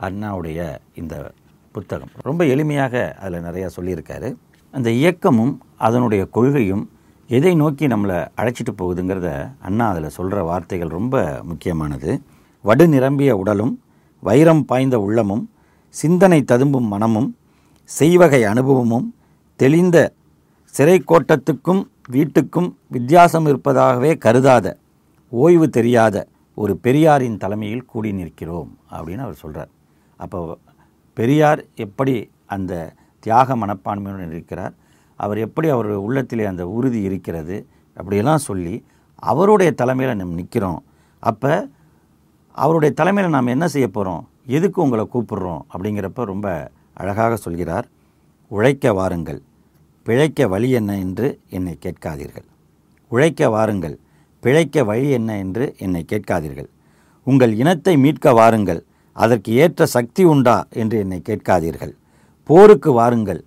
அண்ணாவுடைய 0.07 0.61
இந்த 0.95 1.33
புத்தகம். 1.73 2.13
ரொம்ப 2.23 2.45
எளிமையாக 2.45 3.15
அதில் 3.15 3.47
நிறையா 3.49 3.69
சொல்லியிருக்காரு. 3.77 4.37
அந்த 4.75 4.90
இயக்கமும் 4.90 5.61
அதனுடைய 5.78 6.25
கொள்கையும் 6.25 6.88
எதை 7.31 7.54
நோக்கி 7.54 7.87
நம்மளை 7.87 8.26
அழைச்சிட்டு 8.37 8.73
போகுதுங்கிறத 8.76 9.28
அண்ணா 9.61 9.88
அதில் 9.88 10.11
சொல்கிற 10.11 10.43
வார்த்தைகள் 10.43 10.88
ரொம்ப 10.88 11.43
முக்கியமானது. 11.43 12.21
வடு 12.64 12.88
நிரம்பிய 12.88 13.37
உடலும் 13.37 13.81
வைரம் 14.23 14.64
பாய்ந்த 14.64 15.00
உள்ளமும் 15.00 15.50
சிந்தனை 15.95 16.43
ததும்பும் 16.43 16.88
மனமும் 16.88 17.37
செய்வகை 17.90 18.45
அனுபவமும் 18.45 19.14
தெளிந்த 19.57 20.14
சிறை 20.75 21.02
கோட்டத்துக்கும் 21.09 21.83
வீட்டுக்கும் 22.11 22.75
வித்தியாசம் 22.88 23.47
இருப்பதாகவே 23.47 24.19
கருதாத 24.19 24.76
ஓய்வு 25.31 25.69
தெரியாத 25.69 26.26
ஒரு 26.54 26.76
பெரியாரின் 26.76 27.37
தலைமையில் 27.37 27.85
கூடி 27.85 28.12
நிற்கிறோம் 28.12 28.78
அப்படின்னு 28.90 29.19
அவர் 29.19 29.35
சொல்கிறார் 29.35 29.71
அப்போ 30.16 30.59
பெரியார் 31.14 31.69
எப்படி 31.76 32.31
அந்த 32.47 32.95
தியாக 33.25 33.57
மனப்பான்மையுடன் 33.57 34.35
இருக்கிறார். 34.37 34.75
அவர் 35.21 35.38
எப்படி 35.38 35.69
அவர் 35.69 35.90
உள்ளத்திலே 36.07 36.45
அந்த 36.45 36.62
உறுதி 36.76 37.00
இருக்கிறது 37.09 37.57
அப்படியெல்லாம் 37.97 38.47
சொல்லி 38.49 38.75
அவருடைய 39.23 39.71
தலைமையில் 39.73 40.21
நம்ம 40.21 40.35
நிற்கிறோம் 40.35 40.81
அப்போ 41.23 41.52
அவருடைய 42.54 42.90
தலைமையில் 42.95 43.35
நாம் 43.35 43.54
என்ன 43.54 43.66
செய்ய 43.75 43.87
போகிறோம் 43.88 44.23
எதுக்கு 44.47 44.78
உங்களை 44.83 45.04
கூப்பிடுறோம்? 45.12 45.62
அப்படிங்கிறப்ப 45.75 46.25
ரொம்ப 46.33 46.49
அழகாக 46.95 47.37
சொல்கிறார். 47.37 47.87
உழைக்க 48.50 48.93
வாருங்கள். 48.93 49.40
பிழைக்க 50.07 50.49
வழி 50.49 50.69
என்ன 50.71 50.93
என்று 50.99 51.28
என்னை 51.49 51.75
கேட்காதீர்கள். 51.85 52.47
உழைக்க 53.11 53.49
வாருங்கள். 53.49 53.97
பிழைக்க 54.43 54.85
வழி 54.85 55.09
என்ன 55.11 55.31
என்று 55.38 55.64
என்னை 55.78 56.02
கேட்காதீர்கள். 56.12 56.69
உங்கள் 57.26 57.52
இனத்தை 57.54 57.95
மீட்க 57.97 58.33
வாருங்கள். 58.33 58.81
அதற்கு 59.16 59.50
ஏற்ற 59.52 59.87
சக்தி 59.87 60.23
உண்டா? 60.25 60.57
என்று 60.73 60.97
என்னை 60.99 61.19
கேட்காதீர்கள். 61.28 61.95
போருக்கு 62.49 62.91
வாருங்கள். 62.93 63.41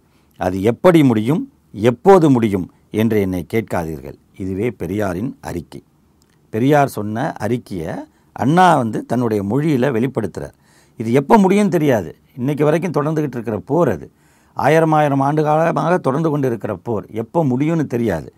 அது 0.46 0.58
எப்படி 0.72 1.00
முடியும் 1.04 1.42
எப்போது 1.90 2.28
முடியும் 2.36 2.66
என்று 3.02 3.18
என்னை 3.26 3.42
கேட்காதீர்கள். 3.54 4.18
இதுவே 4.44 4.68
பெரியாரின் 4.82 5.32
அறிக்கை. 5.50 5.82
பெரியார் 6.54 6.96
சொன்ன 6.98 7.26
அறிக்கையை 7.46 7.94
அண்ணா 8.44 8.66
வந்து 8.82 9.00
தன்னுடைய 9.12 9.42
மொழியில் 9.52 9.94
வெளிப்படுத்துகிறார் 9.98 10.56
இது 11.02 11.10
எப்போ 11.20 11.36
முடியும்னு 11.44 11.76
தெரியாது. 11.76 12.10
இன்றைக்கு 12.40 12.64
வரைக்கும் 12.68 12.96
தொடர்ந்துக்கிட்டு 12.98 13.38
இருக்கிற 13.38 13.58
போர் 13.72 13.90
அது. 13.96 14.08
ஆயிரம் 14.58 14.94
ஆயிரம் 15.00 15.24
ஆண்டு 15.28 15.42
காலமாக 15.48 15.98
தொடர்ந்து 16.08 16.30
கொண்டு 16.30 16.48
இருக்கிற 16.52 16.74
போர். 16.88 17.06
எப்போ 17.24 17.40
முடியும்னு 17.52 17.86
தெரியாது. 17.94 18.30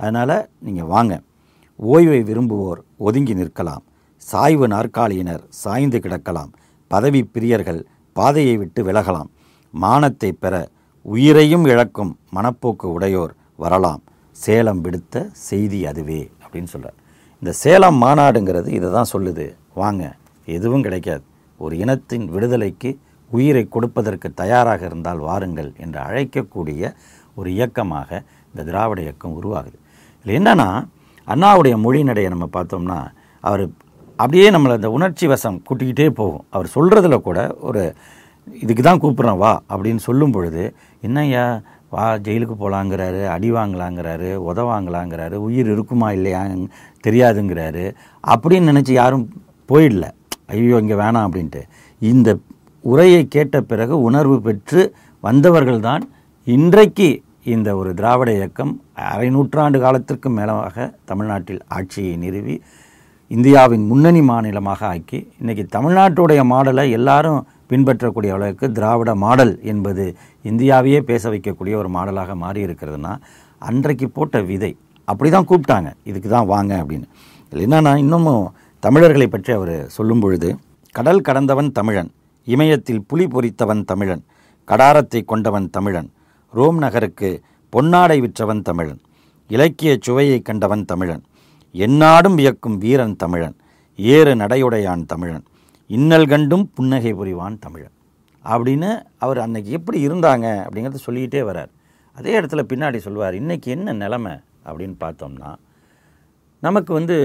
அதனால் 0.00 0.36
நீங்கள் 0.66 0.90
வாங்க. 0.94 1.14
ஓய்வை 1.80 2.20
விரும்புவோர் 2.28 2.80
ஒதுங்கி 3.08 3.34
நிற்கலாம். 3.40 3.84
சாய்வு 4.30 4.66
நாற்காலியினர் 4.74 5.42
சாய்ந்து 5.62 5.98
கிடக்கலாம். 6.04 6.50
பதவி 6.90 7.20
பிரியர்கள் 7.34 7.80
பாதையை 8.16 8.54
விட்டு 8.56 8.80
விலகலாம். 8.88 9.30
மானத்தை 9.74 10.30
பெற 10.32 10.54
உயிரையும் 11.06 11.64
இழக்கும் 11.72 12.12
மனப்போக்கு 12.36 12.86
உடையோர் 12.96 13.32
வரலாம். 13.62 14.02
சேலம் 14.36 14.80
விடுத்த 14.84 15.24
செய்தி 15.48 15.80
அதுவே 15.90 16.20
அப்படின்னு 16.42 16.70
சொல்கிறார் 16.74 16.98
இந்த 17.42 17.52
சேலம் 17.62 17.98
மாநாடுங்கிறது 18.04 18.68
இதை 18.78 18.88
தான் 18.96 19.10
சொல்லுது. 19.12 19.46
வாங்க 19.80 20.04
எதுவும் 20.48 20.84
கிடைக்காது. 20.86 21.22
ஒரு 21.60 21.74
இனத்தின் 21.82 22.26
விடுதலைக்கு 22.34 22.90
உயிரை 23.30 23.64
கொடுப்பதற்கு 23.74 24.28
தயாராக 24.40 24.80
இருந்தால் 24.88 25.20
வாருங்கள் 25.28 25.70
என்று 25.84 25.98
அழைக்கக்கூடிய 26.08 26.92
ஒரு 27.38 27.48
இயக்கமாக 27.56 28.10
இந்த 28.50 28.62
திராவிட 28.68 29.00
இயக்கம் 29.06 29.36
உருவாகுது. 29.40 29.76
இதில் 30.26 30.36
என்னென்னா 30.38 30.68
அண்ணாவுடைய 31.28 31.74
மொழி 31.84 32.00
நடையை 32.08 32.30
நம்ம 32.34 32.46
பார்த்தோம்னா 32.56 32.98
அவர் 33.44 33.64
அப்படியே 34.18 34.46
நம்மளை 34.54 34.74
அந்த 34.78 34.90
உணர்ச்சி 34.96 35.26
வசம் 35.32 35.58
கூட்டிக்கிட்டே 35.66 36.06
போகும். 36.20 36.44
அவர் 36.54 36.68
சொல்கிறதுல 36.76 37.16
கூட 37.26 37.40
ஒரு 37.60 37.82
இதுக்கு 38.60 38.82
தான் 38.82 39.00
கூப்பிட்றேன் 39.02 39.36
வா 39.36 39.52
அப்படின்னு 39.70 39.96
சொல்லும் 39.96 40.32
பொழுது 40.32 40.62
என்னய்யா 41.02 41.44
வா 41.90 42.16
ஜெயிலுக்கு 42.16 42.54
போகலாங்கிறாரு 42.54 43.26
அடி 43.26 43.50
வாங்கலாங்கிறாரு 43.52 44.30
உத 44.48 44.62
வாங்கலாங்கிறாரு 44.62 45.36
உயிர் 45.36 45.70
இருக்குமா 45.70 46.12
இல்லையா 46.12 46.40
தெரியாதுங்கிறாரு 47.04 47.84
அப்படின்னு 48.24 48.70
நினச்சி 48.72 48.92
யாரும் 48.92 49.24
போயிடல. 49.68 50.06
ஐயோ 50.46 50.78
இங்கே 50.78 50.94
வேணாம் 50.94 51.26
அப்படின்ட்டு. 51.26 51.62
இந்த 52.02 52.28
உரையை 52.84 53.22
கேட்ட 53.28 53.60
பிறகு 53.60 53.94
உணர்வு 54.02 54.40
பெற்று 54.40 54.82
வந்தவர்கள் 55.24 55.80
தான் 55.80 56.04
இன்றைக்கு 56.46 57.08
இந்த 57.44 57.76
ஒரு 57.76 57.94
திராவிட 57.94 58.30
இயக்கம் 58.32 58.72
அரை 59.12 59.28
நூற்றாண்டு 59.30 59.78
காலத்திற்கு 59.80 60.28
மேலாக 60.30 60.86
தமிழ்நாட்டில் 61.04 61.60
ஆட்சியை 61.68 62.16
நிறுவி 62.16 62.56
இந்தியாவின் 63.30 63.84
முன்னணி 63.86 64.20
மாநிலமாக 64.20 64.86
ஆக்கி 64.86 65.18
இன்றைக்கி 65.40 65.64
தமிழ்நாட்டுடைய 65.66 66.40
மாடலை 66.44 66.90
எல்லாரும் 66.90 67.40
பின்பற்றக்கூடிய 67.70 68.32
அளவுக்கு 68.34 68.66
திராவிட 68.72 69.10
மாடல் 69.24 69.54
என்பது 69.62 70.04
இந்தியாவையே 70.44 71.00
பேச 71.00 71.24
வைக்கக்கூடிய 71.30 71.74
ஒரு 71.76 71.88
மாடலாக 71.88 72.34
மாறி 72.34 72.60
இருக்கிறதுனா 72.66 73.12
அன்றைக்கு 73.62 74.06
போட்ட 74.08 74.40
விதை 74.42 74.72
அப்படி 75.08 75.28
தான் 75.30 75.48
கூப்பிட்டாங்க. 75.50 75.90
இதுக்கு 76.04 76.28
தான் 76.28 76.48
வாங்க 76.54 76.72
அப்படின்னு. 76.82 77.06
இதில் 77.52 77.64
என்னன்னா 77.66 77.92
இன்னமும் 77.96 78.44
தமிழர்களை 78.82 79.26
பற்றி 79.28 79.52
அவர் 79.52 79.76
சொல்லும் 79.88 80.20
பொழுது 80.20 80.48
கடல் 80.94 81.20
கடந்தவன் 81.20 81.70
தமிழன் 81.72 82.10
இமயத்தில் 82.46 83.02
புலி 83.06 83.24
பொறித்தவன் 83.26 83.82
தமிழன் 83.84 84.22
கடாரத்தை 84.68 85.20
கொண்டவன் 85.24 85.68
தமிழன் 85.70 86.08
ரோம் 86.54 86.78
நகருக்கு 86.78 87.30
பொன்னாடை 87.72 88.18
விற்றவன் 88.20 88.62
தமிழன் 88.62 89.00
இலக்கிய 89.50 89.92
சுவையை 90.06 90.38
கண்டவன் 90.42 90.84
தமிழன் 90.84 91.22
எந்நாடும் 91.74 92.34
வியக்கும் 92.34 92.76
வீரன் 92.78 93.16
தமிழன் 93.16 93.56
ஏறு 93.98 94.32
நடையுடையான் 94.34 95.04
தமிழன் 95.06 95.44
இன்னல் 95.90 96.28
கண்டும் 96.28 96.70
புன்னகை 96.74 97.14
புரிவான் 97.14 97.58
தமிழன். 97.58 97.90
அப்படின்னு 98.44 99.02
அவர் 99.18 99.38
அன்னைக்கு 99.38 99.70
எப்படி 99.70 100.08
இருந்தாங்க 100.08 100.46
அப்படிங்கிறத 100.64 100.94
சொல்லிக்கிட்டே 100.94 101.50
வரார். 101.50 101.68
அதே 102.14 102.40
இடத்துல 102.40 102.62
பின்னாடி 102.72 102.96
சொல்லுவார் 102.96 103.34
இன்றைக்கி 103.34 103.64
என்ன 103.64 103.92
நிலமை? 103.92 104.32
அப்படின்னு 104.66 104.94
பார்த்தோம்னா 105.00 105.56
நமக்கு 106.60 106.92
வந்து 106.92 107.16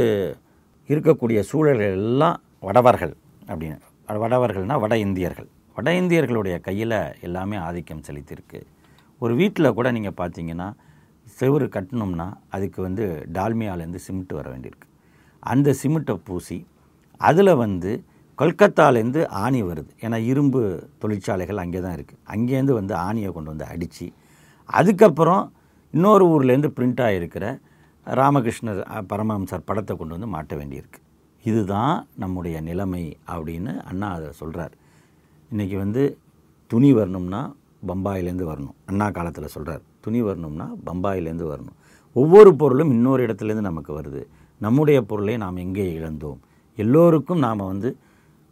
இருக்கக்கூடிய 0.88 1.40
சூழல்கள் 1.40 1.92
எல்லாம் 1.92 2.42
வடவர்கள் 2.60 3.16
அப்படின்னு. 3.48 3.80
வடவர்கள்னால் 4.08 4.80
வட 4.80 4.98
இந்தியர்கள். 4.98 5.48
வட 5.76 5.92
இந்தியர்களுடைய 5.92 6.60
கையில் 6.60 7.14
எல்லாமே 7.22 7.58
ஆதிக்கம் 7.58 8.02
செலுத்தியிருக்கு. 8.02 8.62
ஒரு 9.20 9.36
வீட்டில் 9.36 9.74
கூட 9.74 9.92
நீங்கள் 9.92 10.18
பார்த்தீங்கன்னா 10.18 10.74
செவுரு 11.40 11.68
கட்டணும்னா 11.68 12.34
அதுக்கு 12.50 12.82
வந்து 12.82 13.28
டால்மியாலேருந்து 13.34 13.96
சிமெண்ட் 13.96 14.32
வர 14.32 14.58
வேண்டியிருக்கு. 14.58 14.90
அந்த 15.40 15.76
சிமெண்ட்டை 15.84 16.20
பூசி 16.24 16.66
அதில் 17.18 17.56
வந்து 17.56 18.04
கொல்கத்தாலேருந்து 18.40 19.22
ஆணி 19.44 19.60
வருது. 19.70 19.92
ஏன்னா 20.04 20.18
இரும்பு 20.32 20.62
தொழிற்சாலைகள் 21.02 21.62
அங்கே 21.64 21.82
தான் 21.86 21.96
இருக்குது 21.98 22.22
அங்கேருந்து 22.34 22.74
வந்து 22.80 22.94
ஆணியை 23.08 23.30
கொண்டு 23.36 23.52
வந்து 23.54 23.66
அடித்து 23.74 24.08
அதுக்கப்புறம் 24.80 25.44
இன்னொரு 25.94 26.26
ஊர்லேருந்து 26.34 26.70
பிரிண்ட் 26.78 27.02
ஆகிருக்கிற 27.08 27.46
ராமகிருஷ்ணர் 28.08 28.80
பரமஹம்சர் 29.12 29.68
படத்தை 29.70 29.94
கொண்டு 29.98 30.16
வந்து 30.16 30.30
மாட்ட 30.36 30.54
வேண்டியிருக்கு. 30.60 31.00
இதுதான் 31.44 31.96
நம்முடைய 32.22 32.58
நிலைமை 32.70 33.04
அப்படின்னு 33.34 33.72
அண்ணா 33.90 34.08
அதை 34.18 34.30
சொல்கிறார் 34.40 34.74
இன்றைக்கி 35.52 35.78
வந்து 35.84 36.04
துணி 36.72 36.90
வரணும்னா 36.98 37.42
பம்பாயிலேருந்து 37.90 38.48
வரணும். 38.52 38.76
அண்ணா 38.90 39.08
காலத்தில் 39.18 39.54
சொல்கிறார் 39.56 39.84
துணி 40.06 40.22
வரணும்னா 40.28 40.68
பம்பாயிலேருந்து 40.88 41.48
வரணும். 41.54 41.78
ஒவ்வொரு 42.16 42.52
பொருளும் 42.62 42.92
இன்னொரு 42.96 43.22
இடத்துலேருந்து 43.26 43.70
நமக்கு 43.70 43.92
வருது. 44.00 44.22
நம்முடைய 44.66 44.98
பொருளை 45.12 45.36
நாம் 45.44 45.64
எங்கே 45.66 45.86
இழந்தோம்? 46.00 46.40
எல்லோருக்கும் 46.78 47.42
நாம் 47.48 47.70
வந்து 47.72 47.90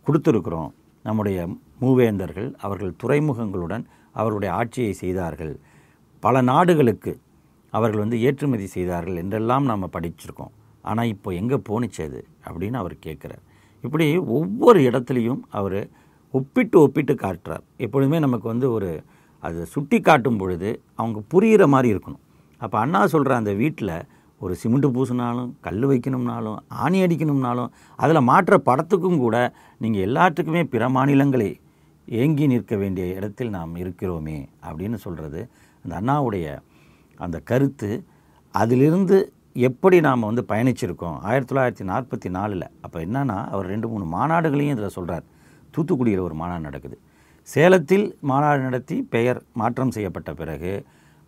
கொடுத்துருக்குறோம். 0.07 0.71
நம்முடைய 1.03 1.47
மூவேந்தர்கள் 1.81 2.53
அவர்கள் 2.57 2.93
துறைமுகங்களுடன் 3.03 3.83
அவர்களுடைய 4.11 4.55
ஆட்சியை 4.55 4.93
செய்தார்கள். 4.93 5.59
பல 6.19 6.41
நாடுகளுக்கு 6.41 7.19
அவர்கள் 7.69 7.99
வந்து 7.99 8.21
ஏற்றுமதி 8.21 8.67
செய்தார்கள் 8.67 9.15
என்றெல்லாம் 9.15 9.63
நாம் 9.63 9.93
படிச்சிருக்கோம். 9.93 10.51
ஆனால் 10.81 11.05
இப்போ 11.05 11.31
எங்கே 11.31 11.55
போணுச்சு 11.69 12.01
அது? 12.05 12.25
அப்படின்னு 12.45 12.73
அவர் 12.73 12.95
கேட்குறார். 13.05 13.43
இப்படி 13.81 14.17
ஒவ்வொரு 14.17 14.79
இடத்துலையும் 14.79 15.39
அவர் 15.49 15.89
ஒப்பிட்டு 16.31 16.79
ஒப்பிட்டு 16.79 17.13
காட்டுறார். 17.13 17.63
எப்பொழுதுமே 17.77 18.19
நமக்கு 18.19 18.47
வந்து 18.47 18.71
ஒரு 18.71 19.03
அது 19.39 19.65
சுட்டி 19.65 20.01
காட்டும் 20.01 20.37
பொழுது 20.37 20.81
அவங்க 20.95 21.19
புரிகிற 21.33 21.67
மாதிரி 21.67 21.95
இருக்கணும். 21.95 22.23
அப்போ 22.57 22.79
அண்ணா 22.79 23.07
சொல்கிற 23.07 23.35
அந்த 23.35 23.53
வீட்டில் 23.53 23.95
ஒரு 24.43 24.53
சிமெண்ட்டு 24.61 24.89
பூசினாலும் 24.95 25.49
கல் 25.65 25.85
வைக்கணும்னாலும் 25.89 26.59
ஆணி 26.83 26.99
அடிக்கணும்னாலும் 27.05 27.71
அதில் 28.03 28.27
மாற்ற 28.29 28.57
படத்துக்கும் 28.69 29.21
கூட 29.25 29.35
நீங்கள் 29.83 30.05
எல்லாத்துக்குமே 30.07 30.63
பிற 30.73 30.89
மாநிலங்களை 30.95 31.49
ஏங்கி 32.07 32.45
நிற்க 32.51 32.75
வேண்டிய 32.81 33.05
இடத்தில் 33.17 33.51
நாம் 33.57 33.73
இருக்கிறோமே 33.83 34.37
அப்படின்னு 34.67 34.97
சொல்கிறது 35.05 35.41
அந்த 35.83 35.93
அண்ணாவுடைய 35.99 36.47
அந்த 37.25 37.37
கருத்து. 37.49 37.89
அதிலிருந்து 38.61 39.17
எப்படி 39.67 39.97
நாம் 40.07 40.27
வந்து 40.29 40.43
பயணிச்சிருக்கோம்? 40.51 41.17
ஆயிரத்தி 41.29 41.51
தொள்ளாயிரத்தி 41.51 41.85
நாற்பத்தி 41.91 42.29
நாலில். 42.37 42.65
அப்போ 42.85 42.97
என்னென்னா 43.05 43.37
அவர் 43.53 43.71
ரெண்டு 43.73 43.87
மூணு 43.91 44.05
மாநாடுகளையும் 44.15 44.75
இதில் 44.75 44.95
சொல்கிறார் 44.97 45.25
தூத்துக்குடியில் 45.75 46.25
ஒரு 46.27 46.35
மாநாடு 46.41 46.63
நடக்குது. 46.67 46.97
சேலத்தில் 47.53 48.05
மாநாடு 48.31 48.61
நடத்தி 48.67 48.97
பெயர் 49.15 49.39
மாற்றம் 49.61 49.93
செய்யப்பட்ட 49.95 50.33
பிறகு 50.41 50.73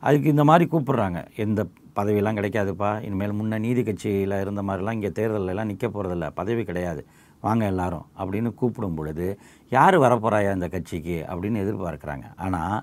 அதுக்கு 0.03 0.29
இந்த 0.33 0.43
மாதிரி 0.49 0.65
கூப்பிட்றாங்க. 0.71 1.19
எந்த 1.45 1.61
பதவியெல்லாம் 1.97 2.37
கிடைக்காதுப்பா. 2.39 2.89
இனிமேல் 3.07 3.37
முன்ன 3.39 3.59
நீதி 3.65 3.83
கட்சியில் 3.83 4.35
இருந்த 4.43 4.61
மாதிரிலாம் 4.67 4.97
இங்கே 4.99 5.11
தேர்தலெல்லாம் 5.19 5.69
நிற்க 5.71 5.87
போகிறதில்ல 5.87 6.27
பதவி 6.39 6.63
கிடையாது. 6.69 7.01
வாங்க 7.45 7.63
எல்லாரும் 7.73 8.05
அப்படின்னு 8.19 8.49
கூப்பிடும் 8.59 8.97
பொழுது 8.97 9.25
யார் 9.71 9.95
வரப்போறாயா 10.05 10.51
இந்த 10.57 10.67
கட்சிக்கு? 10.75 11.17
அப்படின்னு 11.31 11.63
எதிர்பார்க்குறாங்க. 11.63 12.25
ஆனால் 12.45 12.77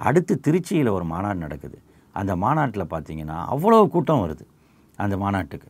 அடுத்து 0.00 0.34
திருச்சியில் 0.46 0.90
ஒரு 0.96 1.04
மாநாடு 1.12 1.38
நடக்குது. 1.46 1.78
அந்த 2.20 2.32
மாநாட்டில் 2.44 2.90
பார்த்தீங்கன்னா 2.94 3.38
அவ்வளோ 3.54 3.80
கூட்டம் 3.94 4.22
வருது 4.24 4.44
அந்த 5.04 5.14
மாநாட்டுக்கு. 5.24 5.68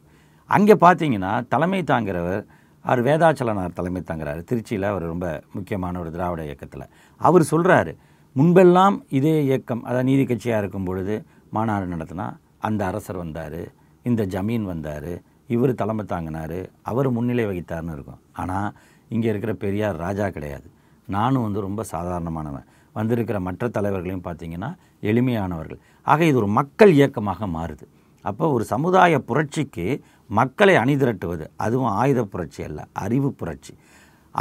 அங்கே 0.50 0.74
பார்த்தீங்கன்னா 0.84 1.32
தலைமை 1.52 1.80
தாங்கிறவர் 1.92 2.42
அவர் 2.84 3.00
வேதாச்சலனார் 3.06 3.78
தலைமை 3.78 4.02
தாங்குறாரு. 4.10 4.40
திருச்சியில் 4.50 4.90
அவர் 4.92 5.04
ரொம்ப 5.12 5.28
முக்கியமான 5.52 5.98
ஒரு 6.02 6.10
திராவிட 6.16 6.42
இயக்கத்தில். 6.48 6.84
அவர் 7.20 7.44
சொல்கிறாரு 7.52 7.92
முன்பெல்லாம் 8.36 8.96
இதே 9.18 9.34
இயக்கம் 9.48 9.82
அதாவது 9.88 10.08
நீதி 10.10 10.24
கட்சியாக 10.24 10.62
இருக்கும் 10.62 10.86
பொழுது 10.88 11.14
மாநாடு 11.56 11.86
நடத்தினா 11.94 12.26
அந்த 12.68 12.82
அரசர் 12.90 13.22
வந்தார் 13.24 13.60
இந்த 14.08 14.22
ஜமீன் 14.34 14.66
வந்தார் 14.72 15.12
இவர் 15.54 15.72
தலைமை 15.80 16.04
தாங்கினார் 16.12 16.58
அவர் 16.90 17.08
முன்னிலை 17.16 17.44
வகித்தார்னு 17.48 17.94
இருக்கும். 17.96 18.20
ஆனால் 18.42 18.68
இங்கே 19.14 19.28
இருக்கிற 19.32 19.52
பெரியார் 19.64 20.02
ராஜா 20.06 20.26
கிடையாது. 20.36 20.66
நானும் 21.16 21.44
வந்து 21.46 21.60
ரொம்ப 21.66 21.82
சாதாரணமானவன். 21.94 22.66
வந்திருக்கிற 22.98 23.38
மற்ற 23.46 23.64
தலைவர்களையும் 23.76 24.26
பார்த்தீங்கன்னா 24.26 24.70
எளிமையானவர்கள். 25.10 25.80
ஆக 26.12 26.20
இது 26.30 26.38
ஒரு 26.42 26.48
மக்கள் 26.58 26.92
இயக்கமாக 26.98 27.46
மாறுது. 27.56 27.86
அப்போ 28.24 28.44
ஒரு 28.56 28.64
சமுதாய 28.72 29.18
புரட்சிக்கு 29.30 29.86
மக்களை 30.38 30.74
அணிதிரட்டுவது 30.82 31.44
அதுவும் 31.64 31.92
ஆயுத 32.02 32.20
புரட்சி 32.32 32.60
அல்ல 32.68 32.80
அறிவு 33.04 33.28
புரட்சி 33.40 33.72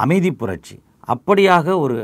அமைதி 0.04 0.32
புரட்சி. 0.42 0.76
அப்படியாக 1.14 1.68
ஒரு 1.84 1.98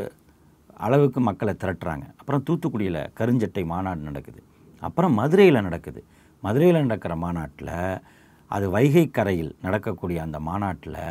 அளவுக்கு 0.86 1.20
மக்களை 1.30 1.54
திரட்டுறாங்க. 1.62 2.06
அப்புறம் 2.20 2.44
தூத்துக்குடியில் 2.48 3.02
கருஞ்சட்டை 3.20 3.64
மாநாடு 3.72 4.02
நடக்குது. 4.10 4.40
அப்புறம் 4.88 5.14
மதுரையில் 5.22 5.66
நடக்குது. 5.68 6.02
மதுரையில் 6.44 6.84
நடக்கிற 6.86 7.14
மாநாட்டில் 7.24 7.76
அது 8.52 8.66
வைகை 8.76 9.06
கரையில் 9.18 9.52
நடக்கக்கூடிய 9.66 10.18
அந்த 10.28 10.38
மாநாட்டில் 10.50 11.02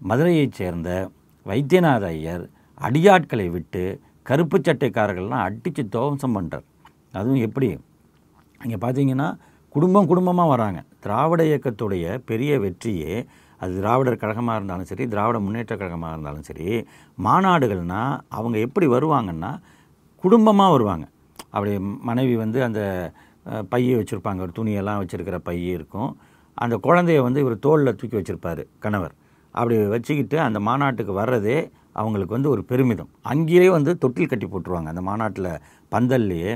மதுரையைச் 0.00 0.58
சேர்ந்த 0.60 0.90
வைத்தியநாத 1.46 2.04
ஐயர் 2.16 2.44
அடியாட்களை 2.80 3.46
விட்டு 3.56 3.82
கருப்பு 4.28 4.56
சட்டைக்காரர்கள்லாம் 4.58 5.44
அடித்து 5.46 5.82
துவம்சம் 5.94 6.34
பண்ணுறார் 6.36 6.66
அதுவும் 7.18 7.42
எப்படி? 7.46 7.68
இங்கே 8.64 8.78
பார்த்தீங்கன்னா 8.84 9.28
குடும்பம் 9.74 10.08
குடும்பமாக 10.10 10.52
வராங்க. 10.54 10.80
திராவிட 11.04 11.42
இயக்கத்துடைய 11.50 12.06
பெரிய 12.30 12.58
வெற்றியே 12.64 13.12
அது 13.60 13.72
திராவிடர் 13.78 14.22
கழகமாக 14.22 14.58
இருந்தாலும் 14.58 14.88
சரி 14.90 15.04
திராவிட 15.12 15.38
முன்னேற்ற 15.44 15.74
கழகமாக 15.80 16.14
இருந்தாலும் 16.14 16.46
சரி 16.48 16.68
மாநாடுகள்னால் 17.26 18.14
அவங்க 18.38 18.56
எப்படி 18.66 18.86
வருவாங்கன்னா 18.94 19.50
குடும்பமாக 20.24 20.74
வருவாங்க. 20.74 21.04
அப்படி 21.54 21.72
மனைவி 22.10 22.34
வந்து 22.44 22.58
அந்த 22.68 22.80
பையை 23.72 23.94
வச்சுருப்பாங்க. 24.00 24.40
ஒரு 24.46 24.52
துணியெல்லாம் 24.58 25.00
வச்சுருக்கிற 25.02 25.38
பை 25.48 25.56
இருக்கும். 25.76 26.10
அந்த 26.64 26.74
குழந்தைய 26.86 27.20
வந்து 27.26 27.42
இவர் 27.44 27.56
தோளில் 27.66 27.96
தூக்கி 28.00 28.16
வச்சுருப்பார் 28.18 28.62
கணவர். 28.84 29.14
அப்படி 29.54 29.76
வச்சுக்கிட்டு 29.94 30.36
அந்த 30.48 30.58
மாநாட்டுக்கு 30.68 31.12
வர்றதே 31.22 31.56
அவங்களுக்கு 32.00 32.36
வந்து 32.36 32.50
ஒரு 32.54 32.62
பெருமிதம். 32.70 33.10
அங்கேயே 33.32 33.66
வந்து 33.76 33.92
தொட்டில் 34.02 34.30
கட்டி 34.30 34.46
போட்டுருவாங்க. 34.46 34.88
அந்த 34.92 35.02
மாநாட்டில் 35.08 35.50
பந்தல்லையே 35.94 36.52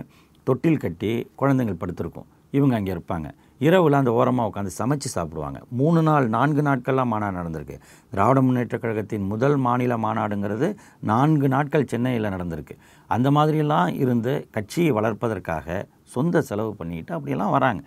தொட்டில் 0.49 0.83
கட்டி 0.85 1.11
குழந்தைங்கள் 1.41 1.83
படுத்திருக்கும். 1.83 2.29
இவங்க 2.59 2.75
அங்கே 2.79 2.93
இருப்பாங்க. 2.97 3.29
இரவில் 3.59 3.93
அந்த 3.93 4.13
ஓரமாக 4.13 4.49
உட்காந்து 4.51 4.67
சமைச்சு 4.67 5.09
சாப்பிடுவாங்க. 5.15 5.61
மூணு 5.71 6.03
நாள் 6.03 6.29
நான்கு 6.29 6.63
நாட்கள்லாம் 6.63 7.05
மாநாடு 7.05 7.37
நடந்திருக்கு. 7.37 7.79
திராவிட 8.11 8.43
முன்னேற்றக் 8.43 8.79
கழகத்தின் 8.79 9.23
முதல் 9.23 9.57
மாநில 9.57 9.97
மாநாடுங்கிறது 9.97 10.77
நான்கு 11.01 11.49
நாட்கள் 11.49 11.87
சென்னையில் 11.87 12.25
நடந்திருக்கு. 12.25 12.71
அந்த 13.07 13.31
மாதிரிலாம் 13.31 13.95
இருந்து 13.95 14.49
கட்சியை 14.51 14.91
வளர்ப்பதற்காக 14.91 15.87
சொந்த 16.03 16.41
செலவு 16.41 16.75
பண்ணிட்டு 16.75 17.15
அப்படியெல்லாம் 17.15 17.51
வராங்க. 17.51 17.83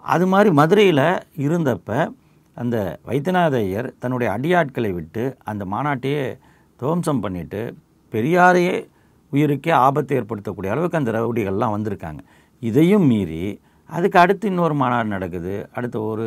அது 0.00 0.26
மாதிரி 0.26 0.54
மதுரையில் 0.54 1.22
இருந்தப்ப 1.36 2.14
அந்த 2.54 2.98
வைத்தியநாத 3.06 3.54
ஐயர் 3.54 3.94
தன்னுடைய 3.98 4.38
அடியாட்களை 4.38 4.92
விட்டு 4.92 5.36
அந்த 5.44 5.64
மாநாட்டையே 5.64 6.38
துவம்சம் 6.76 7.20
பண்ணிட்டு 7.20 7.76
பெரியாரையே 8.12 8.88
உயிருக்கே 9.32 9.72
ஆபத்தை 9.72 10.18
ஏற்படுத்தக்கூடிய 10.18 10.66
அளவுக்கு 10.66 10.98
அந்த 10.98 11.10
ரவுடிகள்லாம் 11.10 11.76
வந்திருக்காங்க. 11.76 12.18
இதையும் 12.60 13.02
மீறி 13.02 13.60
அதுக்கு 13.96 14.18
அடுத்து 14.24 14.44
இன்னொரு 14.52 14.74
மாநாடு 14.82 15.08
நடக்குது. 15.16 15.54
அடுத்த 15.76 15.96
ஒரு 16.10 16.26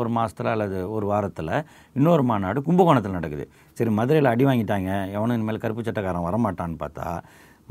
ஒரு 0.00 0.08
மாதத்தில் 0.16 0.50
அல்லது 0.52 0.78
ஒரு 0.94 1.06
வாரத்தில் 1.10 1.52
இன்னொரு 1.98 2.22
மாநாடு 2.30 2.58
கும்பகோணத்தில் 2.66 3.16
நடக்குது. 3.18 3.44
சரி 3.78 3.90
மதுரையில் 3.98 4.30
அடி 4.32 4.44
வாங்கிட்டாங்க. 4.48 4.90
எவனும் 5.16 5.36
இனிமேல் 5.38 5.62
கருப்பு 5.62 5.82
சட்டக்காரன் 5.86 6.26
வரமாட்டான்னு 6.28 6.76
பார்த்தா 6.82 7.06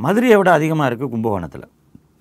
மதுரையை 0.06 0.38
விட 0.40 0.50
அதிகமாக 0.60 0.88
இருக்குது 0.90 1.14
கும்பகோணத்தில். 1.14 1.68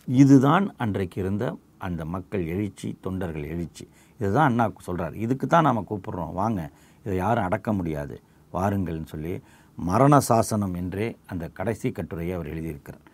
இதுதான் 0.09 0.67
அன்றைக்கு 0.85 1.19
இருந்த 1.23 1.45
அந்த 1.87 2.05
மக்கள் 2.15 2.45
எழுச்சி 2.55 2.89
தொண்டர்கள் 3.07 3.47
எழுச்சி. 3.55 3.85
இதுதான் 4.21 4.49
அண்ணா 4.51 4.65
சொல்கிறார் 4.89 5.15
இதுக்கு 5.25 5.47
தான் 5.55 5.67
நாம் 5.69 5.89
கூப்பிடுறோம். 5.91 6.35
வாங்க 6.41 6.61
இதை 7.05 7.17
யாரும் 7.25 7.47
அடக்க 7.49 7.73
முடியாது. 7.79 8.17
வாருங்கள்னு 8.57 9.11
சொல்லி 9.15 9.35
மரண 9.79 10.15
சாசனம் 10.31 10.75
என்றே 10.81 11.07
அந்த 11.33 11.45
கடைசி 11.59 11.89
கட்டுரையை 11.99 12.33
அவர் 12.39 12.53
எழுதியிருக்கிறார். 12.55 13.05